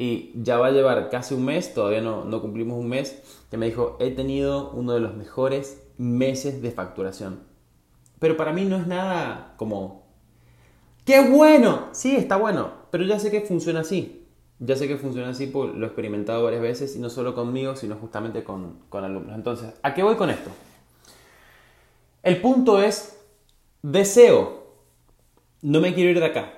Y 0.00 0.30
ya 0.36 0.58
va 0.58 0.68
a 0.68 0.70
llevar 0.70 1.10
casi 1.10 1.34
un 1.34 1.44
mes, 1.44 1.74
todavía 1.74 2.00
no, 2.00 2.24
no 2.24 2.40
cumplimos 2.40 2.78
un 2.78 2.88
mes, 2.88 3.20
que 3.50 3.56
me 3.56 3.66
dijo, 3.66 3.96
he 3.98 4.12
tenido 4.12 4.70
uno 4.70 4.92
de 4.92 5.00
los 5.00 5.16
mejores 5.16 5.82
meses 5.98 6.62
de 6.62 6.70
facturación. 6.70 7.40
Pero 8.20 8.36
para 8.36 8.52
mí 8.52 8.64
no 8.64 8.76
es 8.76 8.86
nada 8.86 9.54
como, 9.56 10.06
¡qué 11.04 11.28
bueno! 11.28 11.88
Sí, 11.90 12.14
está 12.14 12.36
bueno, 12.36 12.70
pero 12.92 13.04
ya 13.04 13.18
sé 13.18 13.32
que 13.32 13.40
funciona 13.40 13.80
así. 13.80 14.24
Ya 14.60 14.76
sé 14.76 14.86
que 14.86 14.98
funciona 14.98 15.30
así, 15.30 15.48
porque 15.48 15.76
lo 15.76 15.84
he 15.84 15.88
experimentado 15.88 16.44
varias 16.44 16.62
veces 16.62 16.94
y 16.94 17.00
no 17.00 17.10
solo 17.10 17.34
conmigo, 17.34 17.74
sino 17.74 17.96
justamente 17.96 18.44
con, 18.44 18.78
con 18.88 19.02
alumnos. 19.02 19.34
Entonces, 19.34 19.74
¿a 19.82 19.94
qué 19.94 20.04
voy 20.04 20.14
con 20.14 20.30
esto? 20.30 20.50
El 22.22 22.40
punto 22.40 22.80
es, 22.80 23.20
deseo, 23.82 24.74
no 25.62 25.80
me 25.80 25.92
quiero 25.92 26.10
ir 26.10 26.20
de 26.20 26.26
acá. 26.26 26.57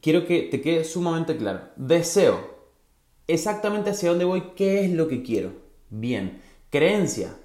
Quiero 0.00 0.26
que 0.26 0.42
te 0.42 0.60
quede 0.60 0.84
sumamente 0.84 1.36
claro. 1.36 1.60
Deseo 1.76 2.58
exactamente 3.26 3.90
hacia 3.90 4.10
dónde 4.10 4.24
voy, 4.24 4.52
qué 4.56 4.84
es 4.84 4.92
lo 4.92 5.06
que 5.06 5.22
quiero. 5.22 5.52
Bien, 5.90 6.40
creencia. 6.70 7.36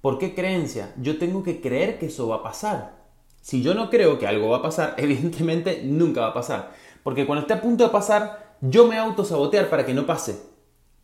¿Por 0.00 0.18
qué 0.18 0.34
creencia? 0.34 0.94
Yo 1.00 1.18
tengo 1.18 1.42
que 1.42 1.60
creer 1.60 1.98
que 1.98 2.06
eso 2.06 2.28
va 2.28 2.36
a 2.36 2.42
pasar. 2.42 3.04
Si 3.40 3.62
yo 3.62 3.74
no 3.74 3.90
creo 3.90 4.18
que 4.18 4.26
algo 4.26 4.48
va 4.48 4.58
a 4.58 4.62
pasar, 4.62 4.94
evidentemente 4.98 5.82
nunca 5.84 6.22
va 6.22 6.28
a 6.28 6.34
pasar. 6.34 6.72
Porque 7.02 7.26
cuando 7.26 7.42
esté 7.42 7.54
a 7.54 7.60
punto 7.60 7.84
de 7.84 7.90
pasar, 7.90 8.56
yo 8.60 8.86
me 8.86 8.98
autosabotear 8.98 9.68
para 9.68 9.84
que 9.84 9.94
no 9.94 10.06
pase. 10.06 10.40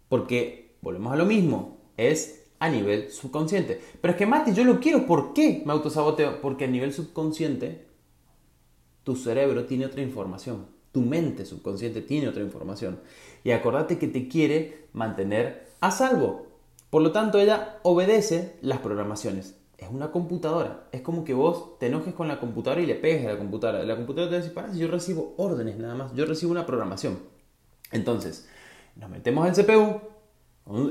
Porque, 0.09 0.77
volvemos 0.81 1.13
a 1.13 1.17
lo 1.17 1.25
mismo, 1.25 1.79
es 1.97 2.45
a 2.59 2.69
nivel 2.69 3.11
subconsciente. 3.11 3.81
Pero 4.01 4.13
es 4.13 4.19
que, 4.19 4.27
Mati, 4.27 4.53
yo 4.53 4.65
lo 4.65 4.79
quiero. 4.81 5.07
¿Por 5.07 5.33
qué 5.33 5.63
me 5.65 5.73
autosaboteo? 5.73 6.41
Porque 6.41 6.65
a 6.65 6.69
nivel 6.69 6.93
subconsciente, 6.93 7.87
tu 9.05 9.17
cerebro 9.17 9.65
tiene 9.65 9.87
otra 9.87 10.03
información. 10.03 10.67
Tu 10.93 11.01
mente 11.01 11.45
subconsciente 11.45 12.03
tiene 12.03 12.29
otra 12.29 12.43
información. 12.43 13.01
Y 13.45 13.51
acordate 13.51 13.99
que 13.99 14.09
te 14.09 14.29
quiere 14.29 14.89
mantener 14.93 15.69
a 15.81 15.91
salvo. 15.91 16.47
Por 16.91 17.03
lo 17.03 17.13
tanto, 17.13 17.39
ella 17.39 17.79
obedece 17.83 18.57
las 18.61 18.79
programaciones. 18.79 19.57
Es 19.79 19.89
una 19.91 20.13
computadora. 20.13 20.89
Es 20.93 21.01
como 21.01 21.25
que 21.25 21.35
vos 21.35 21.79
te 21.79 21.87
enojes 21.87 22.15
con 22.15 22.29
la 22.29 22.39
computadora 22.39 22.83
y 22.83 22.87
le 22.87 22.95
pegues 22.95 23.27
a 23.27 23.33
la 23.33 23.39
computadora. 23.39 23.83
La 23.83 23.97
computadora 23.97 24.31
te 24.31 24.43
dice, 24.43 24.51
para, 24.51 24.73
si 24.73 24.79
yo 24.79 24.89
recibo 24.89 25.35
órdenes 25.39 25.79
nada 25.79 25.95
más, 25.95 26.13
yo 26.15 26.27
recibo 26.27 26.53
una 26.53 26.67
programación. 26.67 27.19
Entonces, 27.91 28.49
nos 28.95 29.11
metemos 29.11 29.47
al 29.47 29.55
CPU, 29.55 30.01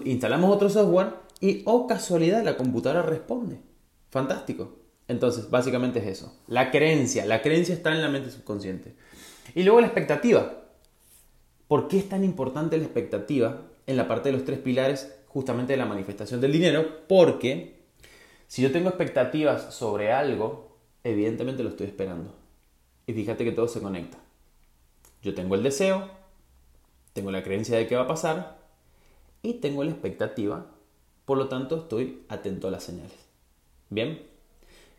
instalamos 0.04 0.54
otro 0.54 0.70
software 0.70 1.14
y, 1.40 1.62
oh 1.66 1.88
casualidad, 1.88 2.44
la 2.44 2.58
computadora 2.58 3.02
responde. 3.02 3.62
Fantástico. 4.10 4.81
Entonces, 5.12 5.50
básicamente 5.50 6.00
es 6.00 6.06
eso. 6.06 6.34
La 6.48 6.72
creencia. 6.72 7.26
La 7.26 7.42
creencia 7.42 7.76
está 7.76 7.92
en 7.92 8.02
la 8.02 8.08
mente 8.08 8.32
subconsciente. 8.32 8.96
Y 9.54 9.64
luego 9.64 9.82
la 9.82 9.88
expectativa. 9.88 10.64
¿Por 11.68 11.90
qué 11.90 11.98
es 11.98 12.08
tan 12.08 12.24
importante 12.24 12.78
la 12.78 12.86
expectativa 12.86 13.64
en 13.88 13.98
la 13.98 14.08
parte 14.08 14.30
de 14.30 14.38
los 14.38 14.46
tres 14.46 14.60
pilares 14.60 15.14
justamente 15.28 15.74
de 15.74 15.78
la 15.78 15.86
manifestación 15.86 16.40
del 16.40 16.54
dinero? 16.54 17.06
Porque 17.10 17.82
si 18.48 18.62
yo 18.62 18.72
tengo 18.72 18.88
expectativas 18.88 19.76
sobre 19.76 20.14
algo, 20.14 20.78
evidentemente 21.04 21.62
lo 21.62 21.70
estoy 21.72 21.88
esperando. 21.88 22.34
Y 23.06 23.12
fíjate 23.12 23.44
que 23.44 23.52
todo 23.52 23.68
se 23.68 23.82
conecta. 23.82 24.18
Yo 25.22 25.34
tengo 25.34 25.56
el 25.56 25.64
deseo, 25.64 26.10
tengo 27.12 27.32
la 27.32 27.44
creencia 27.44 27.78
de 27.78 27.86
que 27.86 27.98
va 27.98 28.04
a 28.04 28.08
pasar 28.08 28.60
y 29.42 29.56
tengo 29.56 29.84
la 29.84 29.92
expectativa. 29.92 30.68
Por 31.26 31.38
lo 31.38 31.50
tanto, 31.50 31.80
estoy 31.80 32.24
atento 32.30 32.70
a 32.70 32.72
las 32.72 32.86
señales. 32.86 33.28
¿Bien? 33.90 34.31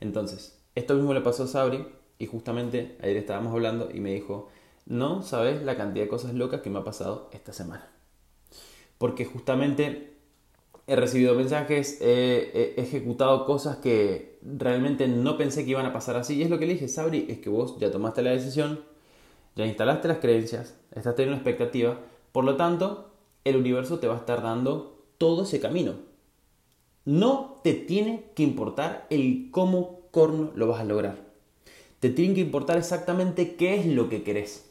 Entonces, 0.02 0.58
esto 0.74 0.94
mismo 0.94 1.14
le 1.14 1.20
pasó 1.20 1.44
a 1.44 1.46
Sabri 1.46 1.86
y 2.18 2.26
justamente 2.26 2.96
ayer 3.00 3.16
estábamos 3.16 3.52
hablando 3.52 3.88
y 3.92 4.00
me 4.00 4.12
dijo, 4.12 4.48
no 4.84 5.22
sabes 5.22 5.62
la 5.62 5.76
cantidad 5.76 6.04
de 6.04 6.08
cosas 6.10 6.34
locas 6.34 6.60
que 6.60 6.70
me 6.70 6.80
ha 6.80 6.84
pasado 6.84 7.30
esta 7.32 7.52
semana. 7.52 7.88
Porque 8.98 9.24
justamente 9.24 10.14
he 10.88 10.96
recibido 10.96 11.36
mensajes, 11.36 11.98
he, 12.00 12.74
ejecutado 12.76 13.46
cosas 13.46 13.76
que 13.76 14.40
realmente 14.42 15.06
no 15.06 15.38
pensé 15.38 15.64
que 15.64 15.70
iban 15.70 15.86
a 15.86 15.92
pasar 15.92 16.16
así. 16.16 16.36
Y 16.36 16.42
es 16.42 16.50
lo 16.50 16.58
que 16.58 16.66
le 16.66 16.72
dije, 16.72 16.88
Sabri, 16.88 17.26
es 17.28 17.38
que 17.38 17.48
vos 17.48 17.78
ya 17.78 17.92
tomaste 17.92 18.22
la 18.22 18.30
decisión, 18.30 18.80
ya 19.54 19.66
instalaste 19.66 20.08
las 20.08 20.18
creencias, 20.18 20.74
estás 20.90 21.14
teniendo 21.14 21.40
una 21.40 21.48
expectativa, 21.48 22.00
por 22.32 22.42
lo 22.42 22.56
tanto, 22.56 23.12
el 23.44 23.56
universo 23.56 24.00
te 24.00 24.08
va 24.08 24.14
a 24.14 24.18
estar 24.18 24.42
dando 24.42 25.04
todo 25.18 25.44
ese 25.44 25.60
camino. 25.60 26.11
No 27.04 27.60
te 27.64 27.74
tiene 27.74 28.24
que 28.34 28.42
importar 28.42 29.06
el 29.10 29.48
cómo 29.50 30.02
corno 30.10 30.52
lo 30.54 30.68
vas 30.68 30.80
a 30.80 30.84
lograr. 30.84 31.16
Te 31.98 32.10
tiene 32.10 32.34
que 32.34 32.40
importar 32.40 32.78
exactamente 32.78 33.56
qué 33.56 33.76
es 33.76 33.86
lo 33.86 34.08
que 34.08 34.22
querés. 34.22 34.68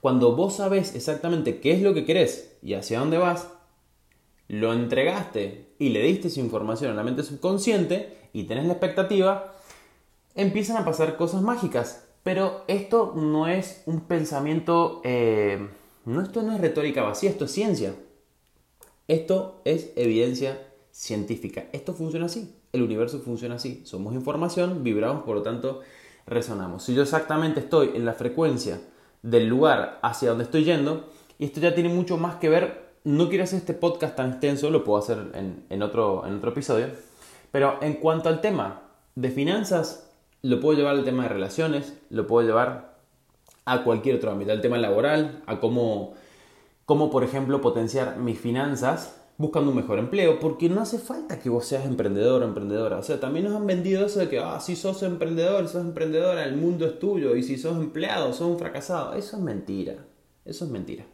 Cuando 0.00 0.36
vos 0.36 0.56
sabés 0.56 0.94
exactamente 0.94 1.60
qué 1.60 1.72
es 1.72 1.82
lo 1.82 1.92
que 1.92 2.04
querés 2.04 2.56
y 2.62 2.74
hacia 2.74 3.00
dónde 3.00 3.18
vas, 3.18 3.48
lo 4.48 4.72
entregaste 4.72 5.66
y 5.78 5.88
le 5.88 6.02
diste 6.02 6.28
esa 6.28 6.40
información 6.40 6.92
a 6.92 6.94
la 6.94 7.02
mente 7.02 7.22
subconsciente 7.22 8.16
y 8.32 8.44
tenés 8.44 8.66
la 8.66 8.74
expectativa, 8.74 9.54
empiezan 10.34 10.76
a 10.76 10.84
pasar 10.84 11.16
cosas 11.16 11.42
mágicas. 11.42 12.08
Pero 12.22 12.64
esto 12.68 13.12
no 13.16 13.48
es 13.48 13.82
un 13.86 14.00
pensamiento, 14.00 15.00
eh, 15.04 15.68
no, 16.04 16.22
esto 16.22 16.42
no 16.42 16.54
es 16.54 16.60
retórica 16.60 17.02
vacía, 17.02 17.30
esto 17.30 17.44
es 17.44 17.52
ciencia. 17.52 17.94
Esto 19.08 19.60
es 19.64 19.92
evidencia 19.96 20.65
científica. 20.96 21.66
Esto 21.74 21.92
funciona 21.92 22.24
así, 22.24 22.54
el 22.72 22.82
universo 22.82 23.20
funciona 23.20 23.56
así. 23.56 23.82
Somos 23.84 24.14
información, 24.14 24.82
vibramos, 24.82 25.24
por 25.24 25.36
lo 25.36 25.42
tanto 25.42 25.82
resonamos. 26.26 26.84
Si 26.84 26.94
yo 26.94 27.02
exactamente 27.02 27.60
estoy 27.60 27.90
en 27.94 28.06
la 28.06 28.14
frecuencia 28.14 28.80
del 29.22 29.46
lugar 29.46 29.98
hacia 30.02 30.30
donde 30.30 30.44
estoy 30.44 30.64
yendo, 30.64 31.10
y 31.38 31.44
esto 31.44 31.60
ya 31.60 31.74
tiene 31.74 31.90
mucho 31.90 32.16
más 32.16 32.36
que 32.36 32.48
ver, 32.48 32.94
no 33.04 33.28
quiero 33.28 33.44
hacer 33.44 33.58
este 33.58 33.74
podcast 33.74 34.16
tan 34.16 34.30
extenso, 34.30 34.70
lo 34.70 34.84
puedo 34.84 34.98
hacer 34.98 35.18
en, 35.68 35.82
otro, 35.82 36.26
en 36.26 36.36
otro 36.36 36.50
episodio, 36.50 36.86
pero 37.52 37.76
en 37.82 37.94
cuanto 37.94 38.30
al 38.30 38.40
tema 38.40 38.80
de 39.16 39.30
finanzas, 39.30 40.10
lo 40.40 40.60
puedo 40.60 40.78
llevar 40.78 40.96
al 40.96 41.04
tema 41.04 41.24
de 41.24 41.28
relaciones, 41.28 41.92
lo 42.08 42.26
puedo 42.26 42.46
llevar 42.46 42.96
a 43.66 43.84
cualquier 43.84 44.16
otro 44.16 44.30
ámbito, 44.30 44.50
al 44.50 44.62
tema 44.62 44.78
laboral, 44.78 45.42
a 45.46 45.60
cómo, 45.60 46.14
cómo 46.86 47.10
por 47.10 47.22
ejemplo, 47.22 47.60
potenciar 47.60 48.16
mis 48.16 48.40
finanzas 48.40 49.15
buscando 49.38 49.70
un 49.70 49.76
mejor 49.76 49.98
empleo, 49.98 50.40
porque 50.40 50.68
no 50.68 50.80
hace 50.80 50.98
falta 50.98 51.38
que 51.38 51.50
vos 51.50 51.66
seas 51.66 51.84
emprendedor 51.84 52.42
o 52.42 52.46
emprendedora. 52.46 52.98
O 52.98 53.02
sea, 53.02 53.20
también 53.20 53.44
nos 53.44 53.54
han 53.54 53.66
vendido 53.66 54.06
eso 54.06 54.20
de 54.20 54.28
que, 54.28 54.38
ah, 54.38 54.60
si 54.60 54.76
sos 54.76 55.02
emprendedor, 55.02 55.68
sos 55.68 55.84
emprendedora, 55.84 56.44
el 56.44 56.56
mundo 56.56 56.86
es 56.86 56.98
tuyo, 56.98 57.36
y 57.36 57.42
si 57.42 57.58
sos 57.58 57.76
empleado, 57.76 58.32
sos 58.32 58.48
un 58.48 58.58
fracasado. 58.58 59.14
Eso 59.14 59.36
es 59.36 59.42
mentira. 59.42 59.96
Eso 60.44 60.64
es 60.64 60.70
mentira. 60.70 61.04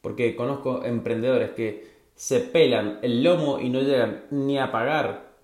Porque 0.00 0.36
conozco 0.36 0.84
emprendedores 0.84 1.50
que 1.50 1.94
se 2.14 2.40
pelan 2.40 2.98
el 3.02 3.22
lomo 3.22 3.58
y 3.60 3.68
no 3.70 3.80
llegan 3.80 4.24
ni 4.30 4.58
a 4.58 4.70
pagar 4.70 5.34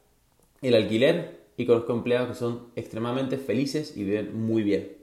el 0.62 0.74
alquiler, 0.74 1.40
y 1.56 1.66
conozco 1.66 1.92
empleados 1.92 2.28
que 2.28 2.34
son 2.34 2.68
extremadamente 2.74 3.36
felices 3.36 3.94
y 3.94 4.04
viven 4.04 4.34
muy 4.34 4.62
bien. 4.62 4.96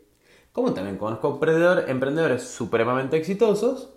Como 0.51 0.73
también 0.73 0.97
conozco 0.97 1.33
emprendedores, 1.33 1.87
emprendedores 1.87 2.41
supremamente 2.41 3.15
exitosos 3.15 3.89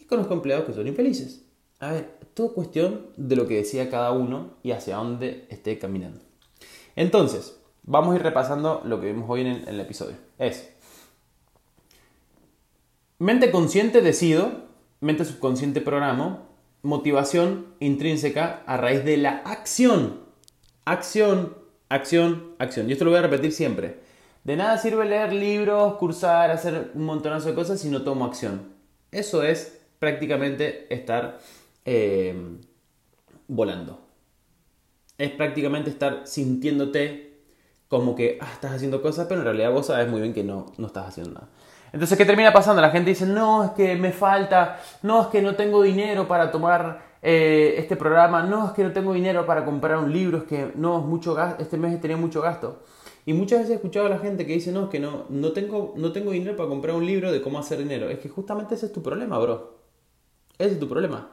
y 0.00 0.06
conozco 0.06 0.32
empleados 0.32 0.64
que 0.64 0.72
son 0.72 0.86
infelices. 0.86 1.43
A 1.80 1.92
ver, 1.92 2.18
todo 2.34 2.54
cuestión 2.54 3.06
de 3.16 3.36
lo 3.36 3.46
que 3.46 3.56
decía 3.56 3.90
cada 3.90 4.12
uno 4.12 4.50
y 4.62 4.72
hacia 4.72 4.96
dónde 4.96 5.46
esté 5.50 5.78
caminando. 5.78 6.20
Entonces, 6.96 7.60
vamos 7.82 8.12
a 8.12 8.16
ir 8.16 8.22
repasando 8.22 8.82
lo 8.84 9.00
que 9.00 9.06
vimos 9.06 9.28
hoy 9.28 9.42
en 9.42 9.68
el, 9.68 9.80
episodio. 9.80 10.16
Es 10.38 10.70
mente 13.18 13.50
consciente 13.50 14.00
decido, 14.00 14.64
mente 15.00 15.24
subconsciente 15.24 15.80
programo, 15.80 16.48
motivación 16.82 17.74
intrínseca 17.80 18.62
a 18.66 18.76
raíz 18.76 19.04
de 19.04 19.16
la 19.16 19.42
acción. 19.44 20.20
Acción, 20.84 21.56
acción, 21.88 22.54
acción. 22.58 22.88
Y 22.88 22.92
esto 22.92 23.04
lo 23.04 23.10
voy 23.10 23.18
a 23.18 23.22
repetir 23.22 23.52
siempre. 23.52 24.00
De 24.44 24.56
nada 24.56 24.76
sirve 24.76 25.06
leer 25.06 25.32
libros, 25.32 25.94
cursar, 25.94 26.50
hacer 26.50 26.92
un 26.94 27.04
montonazo 27.04 27.48
de 27.48 27.54
cosas 27.54 27.80
si 27.80 27.88
no 27.88 28.02
tomo 28.02 28.26
acción. 28.26 28.74
Eso 29.10 29.42
es 29.42 29.80
prácticamente 29.98 30.92
estar 30.94 31.38
Em, 31.84 32.60
volando. 33.46 34.00
Es 35.18 35.30
prácticamente 35.30 35.90
estar 35.90 36.26
sintiéndote 36.26 37.42
como 37.88 38.14
que 38.14 38.38
ah, 38.40 38.48
estás 38.52 38.72
haciendo 38.72 39.02
cosas, 39.02 39.26
pero 39.28 39.40
en 39.40 39.44
realidad 39.44 39.70
vos 39.70 39.86
sabes 39.86 40.08
muy 40.08 40.20
bien 40.20 40.32
que 40.32 40.42
no, 40.42 40.66
no 40.78 40.86
estás 40.86 41.08
haciendo 41.08 41.34
nada. 41.34 41.48
Entonces, 41.92 42.18
¿qué 42.18 42.24
termina 42.24 42.52
pasando? 42.52 42.82
La 42.82 42.90
gente 42.90 43.10
dice, 43.10 43.26
no, 43.26 43.64
es 43.64 43.70
que 43.70 43.94
me 43.94 44.10
falta, 44.10 44.80
no, 45.02 45.22
es 45.22 45.26
que 45.28 45.40
no 45.40 45.54
tengo 45.54 45.82
dinero 45.82 46.26
para 46.26 46.50
tomar 46.50 47.14
eh, 47.22 47.76
este 47.78 47.94
programa, 47.94 48.42
no, 48.42 48.66
es 48.66 48.72
que 48.72 48.82
no 48.82 48.92
tengo 48.92 49.12
dinero 49.12 49.46
para 49.46 49.64
comprar 49.64 49.98
un 49.98 50.12
libro, 50.12 50.38
es 50.38 50.44
que 50.44 50.72
no, 50.74 50.98
es 50.98 51.04
mucho 51.04 51.34
gasto, 51.34 51.62
este 51.62 51.76
mes 51.76 52.00
tenía 52.00 52.16
mucho 52.16 52.40
gasto. 52.40 52.82
Y 53.26 53.32
muchas 53.32 53.60
veces 53.60 53.72
he 53.72 53.74
escuchado 53.76 54.06
a 54.06 54.08
la 54.08 54.18
gente 54.18 54.44
que 54.44 54.54
dice, 54.54 54.72
no, 54.72 54.84
es 54.84 54.90
que 54.90 54.98
no, 54.98 55.26
no, 55.28 55.52
tengo, 55.52 55.94
no 55.96 56.12
tengo 56.12 56.32
dinero 56.32 56.56
para 56.56 56.68
comprar 56.68 56.96
un 56.96 57.06
libro 57.06 57.30
de 57.30 57.40
cómo 57.40 57.58
hacer 57.58 57.78
dinero. 57.78 58.10
Es 58.10 58.18
que 58.18 58.28
justamente 58.28 58.74
ese 58.74 58.86
es 58.86 58.92
tu 58.92 59.02
problema, 59.02 59.38
bro. 59.38 59.78
Ese 60.58 60.72
es 60.72 60.80
tu 60.80 60.88
problema. 60.88 61.30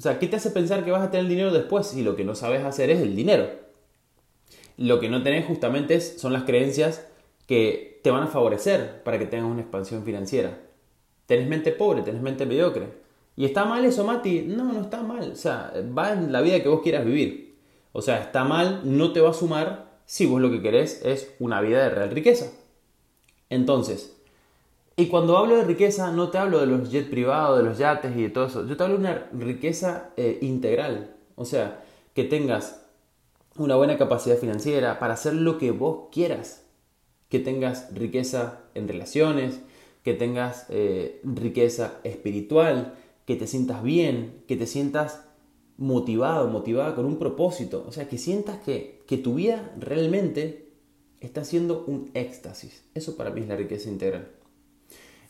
O 0.00 0.02
sea, 0.02 0.18
¿qué 0.18 0.28
te 0.28 0.36
hace 0.36 0.50
pensar 0.50 0.82
que 0.82 0.90
vas 0.90 1.02
a 1.02 1.10
tener 1.10 1.28
dinero 1.28 1.52
después 1.52 1.88
si 1.88 2.02
lo 2.02 2.16
que 2.16 2.24
no 2.24 2.34
sabes 2.34 2.64
hacer 2.64 2.88
es 2.88 3.02
el 3.02 3.14
dinero? 3.14 3.50
Lo 4.78 4.98
que 4.98 5.10
no 5.10 5.22
tenés 5.22 5.44
justamente 5.44 6.00
son 6.00 6.32
las 6.32 6.44
creencias 6.44 7.06
que 7.46 8.00
te 8.02 8.10
van 8.10 8.22
a 8.22 8.28
favorecer 8.28 9.02
para 9.02 9.18
que 9.18 9.26
tengas 9.26 9.50
una 9.50 9.60
expansión 9.60 10.02
financiera. 10.02 10.58
Tenés 11.26 11.48
mente 11.48 11.70
pobre, 11.72 12.00
tenés 12.00 12.22
mente 12.22 12.46
mediocre. 12.46 12.86
¿Y 13.36 13.44
está 13.44 13.66
mal 13.66 13.84
eso, 13.84 14.02
Mati? 14.02 14.40
No, 14.40 14.72
no 14.72 14.80
está 14.80 15.02
mal. 15.02 15.32
O 15.32 15.36
sea, 15.36 15.70
va 15.94 16.14
en 16.14 16.32
la 16.32 16.40
vida 16.40 16.62
que 16.62 16.70
vos 16.70 16.80
quieras 16.80 17.04
vivir. 17.04 17.58
O 17.92 18.00
sea, 18.00 18.22
está 18.22 18.42
mal, 18.42 18.80
no 18.84 19.12
te 19.12 19.20
va 19.20 19.28
a 19.28 19.34
sumar 19.34 20.00
si 20.06 20.24
vos 20.24 20.40
lo 20.40 20.50
que 20.50 20.62
querés 20.62 21.02
es 21.04 21.34
una 21.40 21.60
vida 21.60 21.82
de 21.82 21.90
real 21.90 22.10
riqueza. 22.10 22.50
Entonces, 23.50 24.16
y 25.00 25.06
cuando 25.06 25.38
hablo 25.38 25.56
de 25.56 25.64
riqueza, 25.64 26.12
no 26.12 26.28
te 26.28 26.36
hablo 26.36 26.60
de 26.60 26.66
los 26.66 26.90
jets 26.90 27.08
privados, 27.08 27.56
de 27.56 27.64
los 27.64 27.78
yates 27.78 28.14
y 28.14 28.24
de 28.24 28.28
todo 28.28 28.44
eso. 28.44 28.66
Yo 28.66 28.76
te 28.76 28.82
hablo 28.82 28.98
de 28.98 29.00
una 29.00 29.30
riqueza 29.32 30.10
eh, 30.18 30.36
integral. 30.42 31.16
O 31.36 31.46
sea, 31.46 31.82
que 32.12 32.24
tengas 32.24 32.82
una 33.56 33.76
buena 33.76 33.96
capacidad 33.96 34.36
financiera 34.36 34.98
para 34.98 35.14
hacer 35.14 35.32
lo 35.32 35.56
que 35.56 35.70
vos 35.70 36.08
quieras. 36.12 36.66
Que 37.30 37.38
tengas 37.38 37.94
riqueza 37.94 38.60
en 38.74 38.88
relaciones, 38.88 39.60
que 40.04 40.12
tengas 40.12 40.66
eh, 40.68 41.22
riqueza 41.24 41.94
espiritual, 42.04 42.92
que 43.24 43.36
te 43.36 43.46
sientas 43.46 43.82
bien, 43.82 44.42
que 44.46 44.56
te 44.56 44.66
sientas 44.66 45.22
motivado, 45.78 46.48
motivada 46.48 46.94
con 46.94 47.06
un 47.06 47.18
propósito. 47.18 47.86
O 47.88 47.92
sea, 47.92 48.06
que 48.06 48.18
sientas 48.18 48.58
que, 48.58 49.02
que 49.06 49.16
tu 49.16 49.36
vida 49.36 49.72
realmente 49.78 50.68
está 51.20 51.42
siendo 51.44 51.86
un 51.86 52.10
éxtasis. 52.12 52.84
Eso 52.92 53.16
para 53.16 53.30
mí 53.30 53.40
es 53.40 53.48
la 53.48 53.56
riqueza 53.56 53.88
integral. 53.88 54.39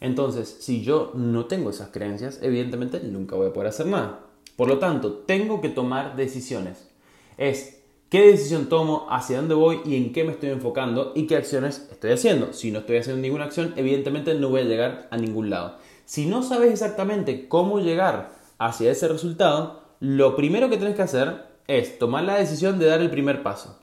Entonces, 0.01 0.57
si 0.61 0.83
yo 0.83 1.13
no 1.15 1.45
tengo 1.45 1.71
esas 1.71 1.91
creencias, 1.91 2.41
evidentemente 2.43 3.01
nunca 3.01 3.37
voy 3.37 3.49
a 3.49 3.53
poder 3.53 3.69
hacer 3.69 3.87
nada. 3.87 4.21
Por 4.57 4.69
lo 4.69 4.79
tanto, 4.79 5.13
tengo 5.27 5.61
que 5.61 5.69
tomar 5.69 6.17
decisiones. 6.17 6.89
Es 7.37 7.83
qué 8.09 8.27
decisión 8.27 8.69
tomo, 8.69 9.07
hacia 9.11 9.37
dónde 9.37 9.55
voy 9.55 9.81
y 9.85 9.97
en 9.97 10.13
qué 10.13 10.25
me 10.25 10.33
estoy 10.33 10.51
enfocando 10.51 11.13
y 11.15 11.27
qué 11.27 11.37
acciones 11.37 11.89
estoy 11.91 12.13
haciendo. 12.13 12.53
Si 12.53 12.71
no 12.71 12.81
estoy 12.81 12.97
haciendo 12.97 13.23
ninguna 13.23 13.45
acción, 13.45 13.75
evidentemente 13.77 14.35
no 14.35 14.49
voy 14.49 14.63
a 14.63 14.65
llegar 14.65 15.09
a 15.11 15.17
ningún 15.17 15.51
lado. 15.51 15.77
Si 16.07 16.27
no 16.27 16.43
sabes 16.43 16.73
exactamente 16.73 17.47
cómo 17.47 17.79
llegar 17.79 18.33
hacia 18.59 18.91
ese 18.91 19.07
resultado, 19.07 19.83
lo 20.01 20.35
primero 20.35 20.69
que 20.69 20.77
tienes 20.77 20.97
que 20.97 21.03
hacer 21.03 21.47
es 21.69 21.99
tomar 21.99 22.25
la 22.25 22.37
decisión 22.37 22.79
de 22.79 22.87
dar 22.87 23.01
el 23.01 23.11
primer 23.11 23.43
paso. 23.43 23.79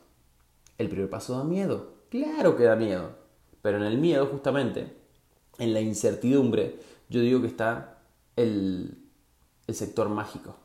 El 0.77 0.89
primer 0.89 1.09
paso 1.09 1.37
da 1.37 1.43
miedo. 1.43 1.93
Claro 2.09 2.57
que 2.57 2.63
da 2.63 2.75
miedo. 2.75 3.11
Pero 3.61 3.77
en 3.77 3.83
el 3.83 3.97
miedo, 3.97 4.25
justamente, 4.27 4.93
en 5.57 5.73
la 5.73 5.81
incertidumbre, 5.81 6.79
yo 7.09 7.21
digo 7.21 7.41
que 7.41 7.47
está 7.47 7.97
el, 8.35 8.97
sector 9.69 10.07
mágico. 10.09 10.55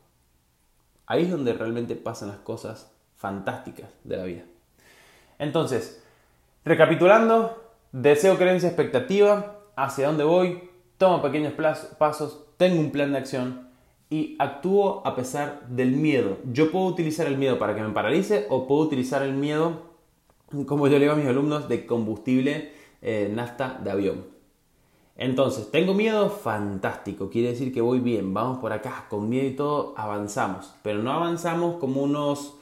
Ahí 1.05 1.23
es 1.23 1.31
donde 1.31 1.53
realmente 1.53 1.95
pasan 1.95 2.29
las 2.29 2.37
cosas 2.37 2.91
fantásticas 3.17 3.89
de 4.03 4.17
la 4.17 4.23
vida. 4.23 4.43
Entonces, 5.39 6.01
recapitulando, 6.63 7.73
deseo, 7.91 8.37
creencia, 8.37 8.69
expectativa, 8.69 9.59
hacia 9.75 10.07
dónde 10.07 10.23
voy, 10.23 10.69
tomo 10.97 11.21
pequeños 11.21 11.53
pasos, 11.97 12.45
tengo 12.57 12.79
un 12.79 12.91
plan 12.91 13.11
de 13.11 13.17
acción 13.17 13.67
y 14.09 14.35
actúo 14.39 15.01
a 15.05 15.15
pesar 15.15 15.67
del 15.67 15.91
miedo. 15.91 16.37
Yo 16.51 16.71
puedo 16.71 16.85
utilizar 16.85 17.27
el 17.27 17.37
miedo 17.37 17.59
para 17.59 17.75
que 17.75 17.81
me 17.81 17.89
paralice 17.89 18.45
o 18.49 18.67
puedo 18.67 18.81
utilizar 18.81 19.23
el 19.23 19.33
miedo, 19.33 19.81
como 20.65 20.87
yo 20.87 20.93
le 20.93 20.99
digo 20.99 21.13
a 21.13 21.17
mis 21.17 21.27
alumnos, 21.27 21.67
de 21.67 21.85
combustible 21.85 22.71
eh, 23.01 23.29
nafta 23.33 23.79
de 23.83 23.91
avión. 23.91 24.32
Entonces, 25.15 25.69
¿tengo 25.69 25.93
miedo? 25.93 26.29
Fantástico, 26.29 27.29
quiere 27.29 27.49
decir 27.49 27.71
que 27.71 27.81
voy 27.81 27.99
bien, 27.99 28.33
vamos 28.33 28.57
por 28.57 28.73
acá, 28.73 29.05
con 29.09 29.29
miedo 29.29 29.47
y 29.47 29.55
todo, 29.55 29.93
avanzamos, 29.95 30.73
pero 30.81 31.03
no 31.03 31.11
avanzamos 31.11 31.77
como 31.77 32.01
unos, 32.01 32.55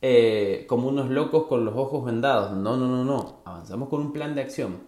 eh, 0.00 0.64
como 0.68 0.88
unos 0.88 1.10
locos 1.10 1.46
con 1.46 1.64
los 1.64 1.76
ojos 1.76 2.04
vendados, 2.04 2.56
no, 2.56 2.76
no, 2.76 2.88
no, 2.88 3.04
no, 3.04 3.42
avanzamos 3.44 3.88
con 3.88 4.00
un 4.00 4.12
plan 4.12 4.34
de 4.34 4.42
acción, 4.42 4.80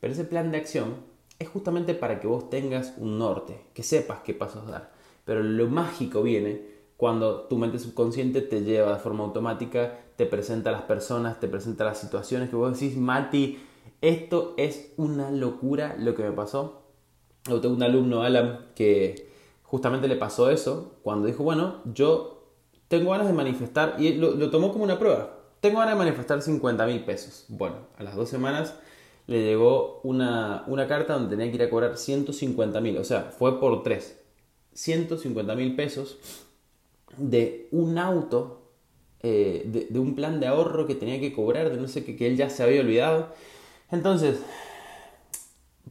pero 0.00 0.14
ese 0.14 0.24
plan 0.24 0.50
de 0.50 0.58
acción 0.58 0.94
es 1.38 1.48
justamente 1.48 1.94
para 1.94 2.20
que 2.20 2.26
vos 2.26 2.48
tengas 2.48 2.94
un 2.96 3.18
norte, 3.18 3.66
que 3.74 3.82
sepas 3.82 4.20
qué 4.24 4.32
pasos 4.32 4.66
dar. 4.66 4.92
Pero 5.24 5.42
lo 5.42 5.68
mágico 5.68 6.22
viene 6.22 6.72
cuando 6.96 7.42
tu 7.42 7.58
mente 7.58 7.78
subconsciente 7.78 8.42
te 8.42 8.62
lleva 8.62 8.94
de 8.94 9.00
forma 9.00 9.24
automática, 9.24 9.98
te 10.16 10.24
presenta 10.24 10.70
las 10.70 10.82
personas, 10.82 11.40
te 11.40 11.48
presenta 11.48 11.84
las 11.84 11.98
situaciones 11.98 12.48
que 12.48 12.56
vos 12.56 12.78
decís, 12.78 12.96
Mati, 12.96 13.58
esto 14.02 14.54
es 14.58 14.92
una 14.98 15.30
locura 15.30 15.96
lo 15.98 16.14
que 16.14 16.22
me 16.22 16.32
pasó. 16.32 16.82
Yo 17.48 17.60
tengo 17.60 17.74
un 17.74 17.82
alumno, 17.82 18.22
Alan, 18.22 18.66
que 18.74 19.30
justamente 19.62 20.06
le 20.06 20.16
pasó 20.16 20.50
eso 20.50 20.96
cuando 21.02 21.26
dijo, 21.26 21.42
bueno, 21.42 21.80
yo 21.86 22.50
tengo 22.88 23.12
ganas 23.12 23.26
de 23.26 23.32
manifestar, 23.32 23.96
y 23.98 24.14
lo, 24.14 24.32
lo 24.32 24.50
tomó 24.50 24.70
como 24.70 24.84
una 24.84 24.98
prueba, 24.98 25.38
tengo 25.60 25.78
ganas 25.78 25.94
de 25.94 25.98
manifestar 25.98 26.42
50 26.42 26.86
mil 26.86 27.04
pesos. 27.04 27.46
Bueno, 27.48 27.76
a 27.96 28.02
las 28.02 28.14
dos 28.14 28.28
semanas 28.28 28.74
le 29.26 29.42
llegó 29.42 30.00
una, 30.02 30.64
una 30.66 30.86
carta 30.86 31.14
donde 31.14 31.30
tenía 31.30 31.50
que 31.50 31.56
ir 31.56 31.62
a 31.62 31.70
cobrar 31.70 31.96
150 31.96 32.80
mil, 32.80 32.98
o 32.98 33.04
sea, 33.04 33.32
fue 33.36 33.60
por 33.60 33.82
tres. 33.82 34.18
150 34.74 35.54
mil 35.54 35.76
pesos 35.76 36.18
de 37.16 37.68
un 37.70 37.98
auto, 37.98 38.62
eh, 39.22 39.86
de, 39.90 39.98
un 39.98 40.14
plan 40.14 40.40
de 40.40 40.46
ahorro 40.46 40.86
que 40.86 40.94
tenía 40.94 41.20
que 41.20 41.32
cobrar, 41.32 41.70
de 41.70 41.76
no 41.76 41.88
sé 41.88 42.04
qué, 42.04 42.16
que 42.16 42.26
él 42.26 42.36
ya 42.36 42.50
se 42.50 42.62
había 42.62 42.80
olvidado. 42.80 43.28
Entonces, 43.92 44.40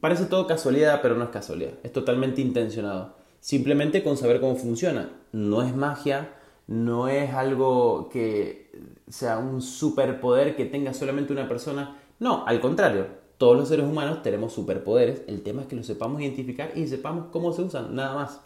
parece 0.02 0.26
todo 0.26 0.48
casualidad, 0.48 1.02
pero 1.02 1.16
no 1.16 1.24
es 1.24 1.30
casualidad, 1.30 1.74
es 1.84 1.94
totalmente 1.94 2.42
intencionado. 2.42 3.16
Simplemente 3.40 4.04
con 4.04 4.18
saber 4.18 4.42
cómo 4.42 4.56
funciona. 4.56 5.10
No 5.32 5.64
es 5.64 5.76
magia, 5.76 6.34
no 6.68 7.08
es 7.08 7.34
algo 7.34 8.10
que 8.10 8.72
sea 9.10 9.38
un 9.40 9.62
superpoder 9.62 10.56
que 10.56 10.66
tenga 10.66 10.94
solamente 10.94 11.34
una 11.34 11.48
persona. 11.48 11.98
No, 12.20 12.46
al 12.46 12.60
contrario, 12.60 13.08
todos 13.38 13.58
los 13.58 13.70
seres 13.70 13.86
humanos 13.86 14.22
tenemos 14.22 14.54
superpoderes. 14.54 15.24
El 15.28 15.42
tema 15.42 15.64
es 15.64 15.68
que 15.68 15.76
los 15.76 15.88
sepamos 15.88 16.22
identificar 16.22 16.72
y 16.76 16.88
sepamos 16.88 17.26
cómo 17.32 17.54
se 17.54 17.64
usan, 17.64 17.96
nada 17.96 18.14
más. 18.14 18.42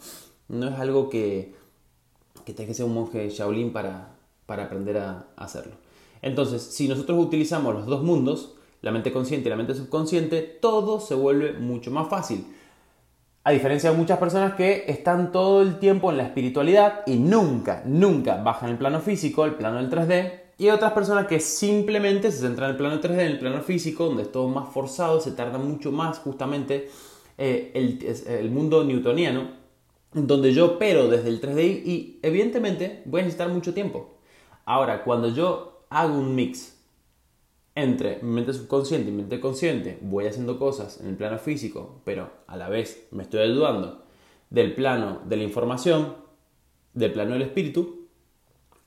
No 0.47 0.69
es 0.69 0.79
algo 0.79 1.09
que, 1.09 1.53
que 2.45 2.53
tenga 2.53 2.67
que 2.69 2.73
ser 2.73 2.85
un 2.85 2.93
monje 2.93 3.29
Shaolin 3.29 3.73
para, 3.73 4.15
para 4.45 4.65
aprender 4.65 4.97
a, 4.97 5.27
hacerlo. 5.35 5.73
Entonces, 6.21 6.61
si 6.61 6.87
nosotros 6.87 7.19
utilizamos 7.19 7.75
los 7.75 7.85
dos 7.87 8.03
mundos, 8.03 8.55
la 8.85 8.91
mente 8.91 9.11
consciente 9.11 9.49
y 9.49 9.49
la 9.49 9.55
mente 9.55 9.73
subconsciente, 9.73 10.43
todo 10.43 10.99
se 10.99 11.15
vuelve 11.15 11.53
mucho 11.53 11.89
más 11.89 12.07
fácil. 12.07 12.45
A 13.43 13.49
diferencia 13.49 13.89
de 13.89 13.97
muchas 13.97 14.19
personas 14.19 14.53
que 14.53 14.85
están 14.87 15.31
todo 15.31 15.63
el 15.63 15.79
tiempo 15.79 16.11
en 16.11 16.17
la 16.17 16.23
espiritualidad 16.23 17.01
y 17.07 17.15
nunca, 17.15 17.81
nunca 17.87 18.35
bajan 18.43 18.69
el 18.69 18.77
plano 18.77 18.99
físico, 18.99 19.43
el 19.43 19.55
plano 19.55 19.77
del 19.77 19.89
3D, 19.89 20.33
y 20.59 20.69
otras 20.69 20.91
personas 20.91 21.25
que 21.25 21.39
simplemente 21.39 22.31
se 22.31 22.41
centran 22.41 22.69
en 22.69 22.75
el 22.75 22.77
plano 22.77 23.01
3D, 23.01 23.13
en 23.13 23.31
el 23.31 23.39
plano 23.39 23.61
físico, 23.63 24.05
donde 24.05 24.21
es 24.21 24.31
todo 24.31 24.47
más 24.49 24.69
forzado, 24.71 25.19
se 25.19 25.31
tarda 25.31 25.57
mucho 25.57 25.91
más 25.91 26.19
justamente 26.19 26.87
eh, 27.39 27.71
el, 27.73 28.05
el 28.27 28.51
mundo 28.51 28.83
newtoniano, 28.83 29.49
donde 30.13 30.53
yo 30.53 30.75
opero 30.75 31.07
desde 31.07 31.29
el 31.29 31.41
3D 31.41 31.81
y 31.83 32.19
evidentemente 32.21 33.01
voy 33.05 33.21
a 33.21 33.23
necesitar 33.23 33.49
mucho 33.49 33.73
tiempo. 33.73 34.13
Ahora, 34.63 35.03
cuando 35.03 35.29
yo 35.29 35.87
hago 35.89 36.19
un 36.19 36.35
mix 36.35 36.74
entre 37.75 38.21
mente 38.23 38.53
subconsciente 38.53 39.09
y 39.09 39.13
mente 39.13 39.39
consciente, 39.41 39.99
voy 40.01 40.27
haciendo 40.27 40.57
cosas 40.57 41.01
en 41.01 41.07
el 41.07 41.17
plano 41.17 41.37
físico, 41.37 42.01
pero 42.05 42.31
a 42.47 42.55
la 42.55 42.69
vez 42.69 43.07
me 43.11 43.23
estoy 43.23 43.41
ayudando 43.41 44.03
del 44.49 44.73
plano 44.73 45.21
de 45.25 45.35
la 45.35 45.43
información, 45.43 46.15
del 46.93 47.11
plano 47.11 47.33
del 47.33 47.41
espíritu, 47.41 48.07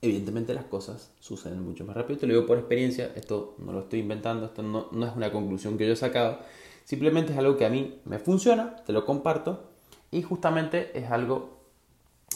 evidentemente 0.01 0.55
las 0.55 0.64
cosas 0.64 1.12
suceden 1.20 1.62
mucho 1.62 1.85
más 1.85 1.96
rápido. 1.96 2.18
Te 2.18 2.27
lo 2.27 2.33
digo 2.35 2.46
por 2.46 2.59
experiencia, 2.59 3.12
esto 3.14 3.55
no 3.59 3.72
lo 3.72 3.81
estoy 3.81 4.01
inventando, 4.01 4.46
esto 4.46 4.62
no, 4.62 4.88
no 4.90 5.07
es 5.07 5.14
una 5.14 5.31
conclusión 5.31 5.77
que 5.77 5.87
yo 5.87 5.92
he 5.92 5.96
sacado, 5.96 6.38
simplemente 6.85 7.33
es 7.33 7.38
algo 7.38 7.59
que 7.59 7.66
a 7.66 7.70
mí 7.70 8.01
me 8.07 8.18
funciona, 8.18 8.77
te 8.87 8.94
lo 8.94 9.05
comparto 9.05 9.68
y 10.11 10.22
justamente 10.22 10.98
es 10.98 11.11
algo 11.11 11.59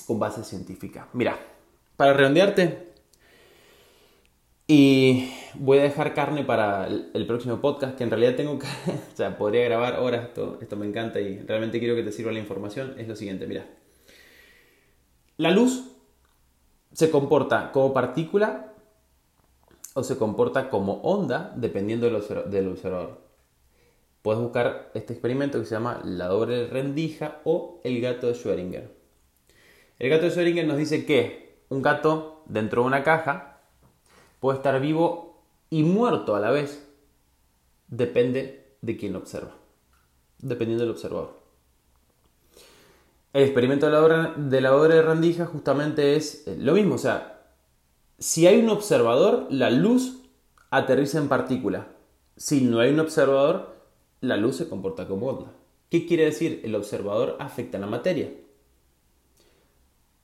con 0.06 0.18
base 0.18 0.44
científica. 0.44 1.08
Mira, 1.14 1.38
para 1.96 2.12
redondearte, 2.12 2.91
y 4.74 5.30
voy 5.52 5.80
a 5.80 5.82
dejar 5.82 6.14
carne 6.14 6.44
para 6.44 6.86
el, 6.86 7.26
próximo 7.26 7.60
podcast, 7.60 7.94
que 7.94 8.04
en 8.04 8.10
realidad 8.10 8.36
tengo 8.36 8.58
que, 8.58 8.66
o 9.12 9.16
sea, 9.16 9.36
podría 9.36 9.64
grabar 9.64 10.00
horas, 10.00 10.28
esto, 10.28 10.56
esto 10.62 10.76
me 10.76 10.86
encanta 10.86 11.20
y 11.20 11.40
realmente 11.40 11.78
quiero 11.78 11.94
que 11.94 12.02
te 12.02 12.10
sirva 12.10 12.32
la 12.32 12.38
información, 12.38 12.94
es 12.96 13.06
lo 13.06 13.14
siguiente, 13.14 13.46
mira. 13.46 13.66
La 15.36 15.50
luz 15.50 15.90
se 16.90 17.10
comporta 17.10 17.70
como 17.70 17.92
partícula 17.92 18.72
o 19.92 20.02
se 20.02 20.16
comporta 20.16 20.70
como 20.70 21.02
onda 21.02 21.52
dependiendo 21.54 22.06
del, 22.06 22.66
observador. 22.68 23.20
Puedes 24.22 24.40
buscar 24.40 24.90
este 24.94 25.12
experimento 25.12 25.58
que 25.58 25.66
se 25.66 25.74
llama 25.74 26.00
la 26.02 26.28
doble 26.28 26.66
rendija 26.68 27.42
o 27.44 27.82
el 27.84 28.00
gato 28.00 28.26
de 28.26 28.32
Schrödinger. 28.32 28.88
El 29.98 30.08
gato 30.08 30.24
de 30.24 30.30
Schrödinger 30.30 30.64
nos 30.64 30.78
dice 30.78 31.04
que 31.04 31.58
un 31.68 31.82
gato 31.82 32.42
dentro 32.46 32.80
de 32.80 32.88
una 32.88 33.02
caja 33.02 33.51
puede 34.42 34.58
estar 34.58 34.80
vivo 34.80 35.44
y 35.70 35.84
muerto 35.84 36.34
a 36.34 36.40
la 36.40 36.50
vez. 36.50 36.84
Depende 37.86 38.74
de 38.80 38.96
quién 38.96 39.12
lo 39.12 39.20
observa. 39.20 39.52
Dependiendo 40.40 40.82
del 40.82 40.90
observador. 40.90 41.40
El 43.32 43.44
experimento 43.44 43.86
de 43.86 43.92
la, 43.92 44.02
obra, 44.02 44.34
de 44.36 44.60
la 44.60 44.74
obra 44.74 44.96
de 44.96 45.02
rendija 45.02 45.46
justamente 45.46 46.16
es 46.16 46.48
eh, 46.48 46.56
lo 46.58 46.74
mismo. 46.74 46.96
O 46.96 46.98
sea, 46.98 47.52
si 48.18 48.48
hay 48.48 48.58
un 48.58 48.70
observador, 48.70 49.46
la 49.48 49.70
luz 49.70 50.18
aterriza 50.70 51.18
en 51.18 51.28
partícula. 51.28 51.86
Si 52.36 52.62
no 52.62 52.80
hay 52.80 52.90
un 52.90 52.98
observador, 52.98 53.76
la 54.20 54.36
luz 54.36 54.56
se 54.56 54.68
comporta 54.68 55.06
como 55.06 55.28
onda. 55.28 55.52
¿Qué 55.88 56.04
quiere 56.04 56.24
decir? 56.24 56.62
El 56.64 56.74
observador 56.74 57.36
afecta 57.38 57.78
a 57.78 57.80
la 57.80 57.86
materia. 57.86 58.34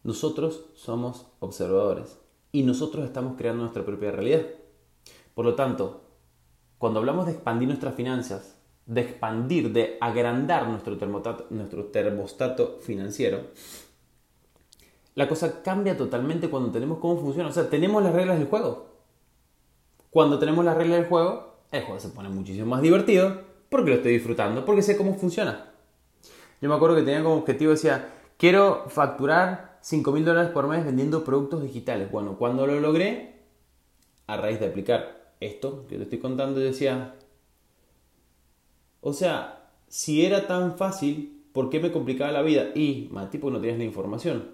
Nosotros 0.02 0.64
somos 0.74 1.26
observadores 1.38 2.18
y 2.52 2.62
nosotros 2.62 3.04
estamos 3.04 3.36
creando 3.36 3.62
nuestra 3.62 3.84
propia 3.84 4.10
realidad. 4.10 4.42
Por 5.34 5.44
lo 5.44 5.54
tanto, 5.54 6.02
cuando 6.78 7.00
hablamos 7.00 7.26
de 7.26 7.32
expandir 7.32 7.68
nuestras 7.68 7.94
finanzas, 7.94 8.58
de 8.86 9.02
expandir, 9.02 9.72
de 9.72 9.98
agrandar 10.00 10.68
nuestro 10.68 10.96
termostato, 10.96 11.46
nuestro 11.50 11.86
termostato 11.86 12.78
financiero, 12.80 13.42
la 15.14 15.28
cosa 15.28 15.62
cambia 15.62 15.96
totalmente 15.96 16.48
cuando 16.48 16.70
tenemos 16.70 16.98
cómo 16.98 17.20
funciona. 17.20 17.48
O 17.48 17.52
sea, 17.52 17.68
tenemos 17.68 18.02
las 18.02 18.14
reglas 18.14 18.38
del 18.38 18.48
juego. 18.48 18.86
Cuando 20.10 20.38
tenemos 20.38 20.64
las 20.64 20.76
reglas 20.76 21.00
del 21.00 21.08
juego, 21.08 21.56
el 21.70 21.82
juego 21.82 22.00
se 22.00 22.08
pone 22.08 22.28
muchísimo 22.28 22.66
más 22.66 22.82
divertido 22.82 23.42
porque 23.68 23.90
lo 23.90 23.96
estoy 23.96 24.12
disfrutando, 24.12 24.64
porque 24.64 24.82
sé 24.82 24.96
cómo 24.96 25.14
funciona. 25.14 25.72
Yo 26.60 26.68
me 26.68 26.74
acuerdo 26.74 26.96
que 26.96 27.02
tenía 27.02 27.22
como 27.22 27.36
objetivo, 27.36 27.72
decía, 27.72 28.12
quiero 28.36 28.84
facturar 28.88 29.67
5 29.80 30.12
mil 30.12 30.24
dólares 30.24 30.50
por 30.50 30.68
mes 30.68 30.84
vendiendo 30.84 31.24
productos 31.24 31.62
digitales. 31.62 32.10
Bueno, 32.10 32.36
cuando 32.38 32.66
lo 32.66 32.80
logré, 32.80 33.42
a 34.26 34.36
raíz 34.36 34.60
de 34.60 34.66
aplicar 34.66 35.34
esto 35.40 35.86
que 35.88 35.96
te 35.96 36.04
estoy 36.04 36.18
contando, 36.18 36.60
yo 36.60 36.66
decía, 36.66 37.14
o 39.00 39.12
sea, 39.12 39.70
si 39.88 40.24
era 40.24 40.46
tan 40.46 40.76
fácil, 40.76 41.44
¿por 41.52 41.70
qué 41.70 41.80
me 41.80 41.92
complicaba 41.92 42.32
la 42.32 42.42
vida? 42.42 42.70
Y, 42.74 43.08
más 43.10 43.30
tipo, 43.30 43.50
no 43.50 43.60
tenías 43.60 43.78
la 43.78 43.84
información. 43.84 44.50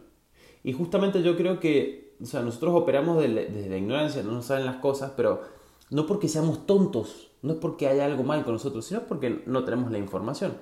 Y 0.63 0.73
justamente 0.73 1.23
yo 1.23 1.37
creo 1.37 1.61
que, 1.61 2.15
o 2.23 2.27
sea, 2.27 2.43
nosotros 2.43 2.75
operamos 2.75 3.21
desde 3.21 3.69
la 3.69 3.77
ignorancia, 3.77 4.23
no 4.23 4.33
nos 4.33 4.47
saben 4.47 4.67
las 4.67 4.77
cosas, 4.77 5.13
pero 5.17 5.43
no 5.91 6.07
porque 6.07 6.29
seamos 6.29 6.67
tontos, 6.67 7.31
no 7.43 7.55
es 7.55 7.59
porque 7.59 7.89
haya 7.89 8.05
algo 8.07 8.23
mal 8.25 8.45
con 8.45 8.55
nosotros, 8.55 8.87
sino 8.87 9.03
porque 9.03 9.43
no 9.47 9.65
tenemos 9.65 9.91
la 9.91 9.99
información. 9.99 10.57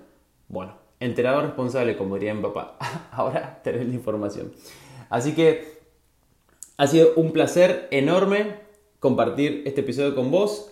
Bueno, 0.49 0.75
enterado 1.05 1.43
responsable, 1.43 1.97
como 1.97 2.15
diría 2.15 2.35
mi 2.35 2.43
papá, 2.43 2.77
ahora 3.13 3.61
tenés 3.63 3.87
la 3.87 3.95
información. 3.95 4.53
Así 5.11 5.35
que 5.35 5.81
ha 6.77 6.87
sido 6.87 7.11
un 7.17 7.33
placer 7.33 7.89
enorme 7.91 8.57
compartir 8.99 9.63
este 9.67 9.83
episodio 9.83 10.15
con 10.15 10.31
vos. 10.31 10.71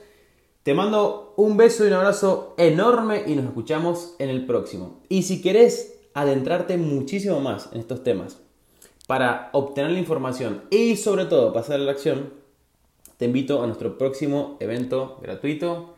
Te 0.62 0.75
mando 0.75 1.35
un 1.37 1.57
beso 1.57 1.85
y 1.85 1.88
un 1.88 1.95
abrazo 1.95 2.55
enorme 2.59 3.25
y 3.27 3.35
nos 3.35 3.47
escuchamos 3.47 4.14
en 4.19 4.29
el 4.29 4.47
próximo. 4.47 5.01
Y 5.09 5.23
si 5.23 5.43
querés 5.43 6.01
adentrarte 6.14 6.77
muchísimo 6.77 7.40
más 7.40 7.69
en 7.73 7.81
estos 7.81 8.03
temas 8.03 8.38
para 9.07 9.51
obtener 9.53 9.90
la 9.90 9.99
información 9.99 10.62
y 10.71 10.97
sobre 10.97 11.25
todo 11.25 11.53
pasar 11.53 11.77
a 11.77 11.85
la 11.85 11.93
acción, 11.93 12.33
te 13.16 13.27
invito 13.27 13.62
a 13.62 13.66
nuestro 13.66 13.99
próximo 13.99 14.57
evento 14.61 15.19
gratuito, 15.21 15.95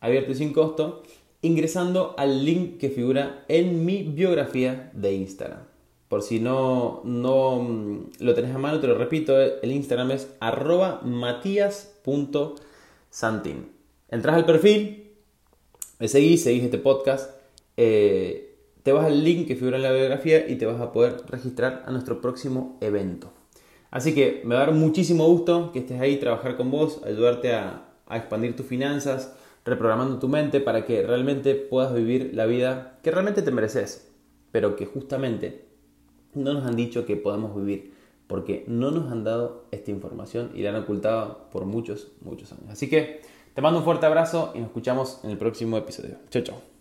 abierto 0.00 0.32
y 0.32 0.34
sin 0.34 0.52
costo, 0.52 1.02
ingresando 1.42 2.14
al 2.16 2.42
link 2.44 2.78
que 2.78 2.88
figura 2.88 3.44
en 3.48 3.84
mi 3.84 4.04
biografía 4.04 4.90
de 4.94 5.12
Instagram. 5.14 5.64
Por 6.08 6.22
si 6.22 6.40
no, 6.40 7.02
no 7.04 7.60
mm, 7.60 8.06
lo 8.20 8.34
tenés 8.34 8.54
a 8.54 8.58
mano, 8.58 8.80
te 8.80 8.86
lo 8.86 8.96
repito, 8.96 9.38
el 9.40 9.72
Instagram 9.72 10.12
es 10.12 10.28
arroba 10.40 11.02
matías.santin. 11.02 13.68
Entras 14.08 14.36
al 14.36 14.46
perfil, 14.46 15.10
me 15.98 16.08
seguís, 16.08 16.44
seguís 16.44 16.64
este 16.64 16.78
podcast, 16.78 17.30
eh, 17.76 18.54
te 18.82 18.92
vas 18.92 19.04
al 19.06 19.22
link 19.24 19.48
que 19.48 19.56
figura 19.56 19.78
en 19.78 19.82
la 19.82 19.92
biografía 19.92 20.48
y 20.48 20.56
te 20.56 20.66
vas 20.66 20.80
a 20.80 20.92
poder 20.92 21.22
registrar 21.28 21.82
a 21.86 21.90
nuestro 21.90 22.20
próximo 22.20 22.76
evento. 22.80 23.32
Así 23.90 24.14
que 24.14 24.42
me 24.44 24.54
va 24.54 24.62
a 24.62 24.66
dar 24.66 24.74
muchísimo 24.74 25.26
gusto 25.26 25.72
que 25.72 25.80
estés 25.80 26.00
ahí, 26.00 26.18
trabajar 26.18 26.56
con 26.56 26.70
vos, 26.70 27.00
ayudarte 27.04 27.52
a 27.52 27.88
expandir 28.10 28.54
tus 28.54 28.66
finanzas, 28.66 29.32
reprogramando 29.64 30.18
tu 30.18 30.28
mente 30.28 30.60
para 30.60 30.84
que 30.84 31.02
realmente 31.02 31.54
puedas 31.54 31.94
vivir 31.94 32.32
la 32.34 32.46
vida 32.46 32.98
que 33.02 33.10
realmente 33.10 33.42
te 33.42 33.50
mereces, 33.50 34.10
pero 34.50 34.76
que 34.76 34.86
justamente 34.86 35.66
no 36.34 36.52
nos 36.54 36.64
han 36.64 36.76
dicho 36.76 37.06
que 37.06 37.16
podemos 37.16 37.54
vivir, 37.54 37.92
porque 38.26 38.64
no 38.66 38.90
nos 38.90 39.10
han 39.12 39.24
dado 39.24 39.66
esta 39.70 39.90
información 39.90 40.50
y 40.54 40.62
la 40.62 40.70
han 40.70 40.76
ocultado 40.76 41.48
por 41.50 41.64
muchos, 41.64 42.12
muchos 42.20 42.52
años. 42.52 42.70
Así 42.70 42.88
que 42.88 43.20
te 43.54 43.62
mando 43.62 43.80
un 43.80 43.84
fuerte 43.84 44.06
abrazo 44.06 44.52
y 44.54 44.58
nos 44.58 44.68
escuchamos 44.68 45.20
en 45.24 45.30
el 45.30 45.38
próximo 45.38 45.76
episodio. 45.76 46.16
Chao, 46.30 46.42
chao. 46.42 46.71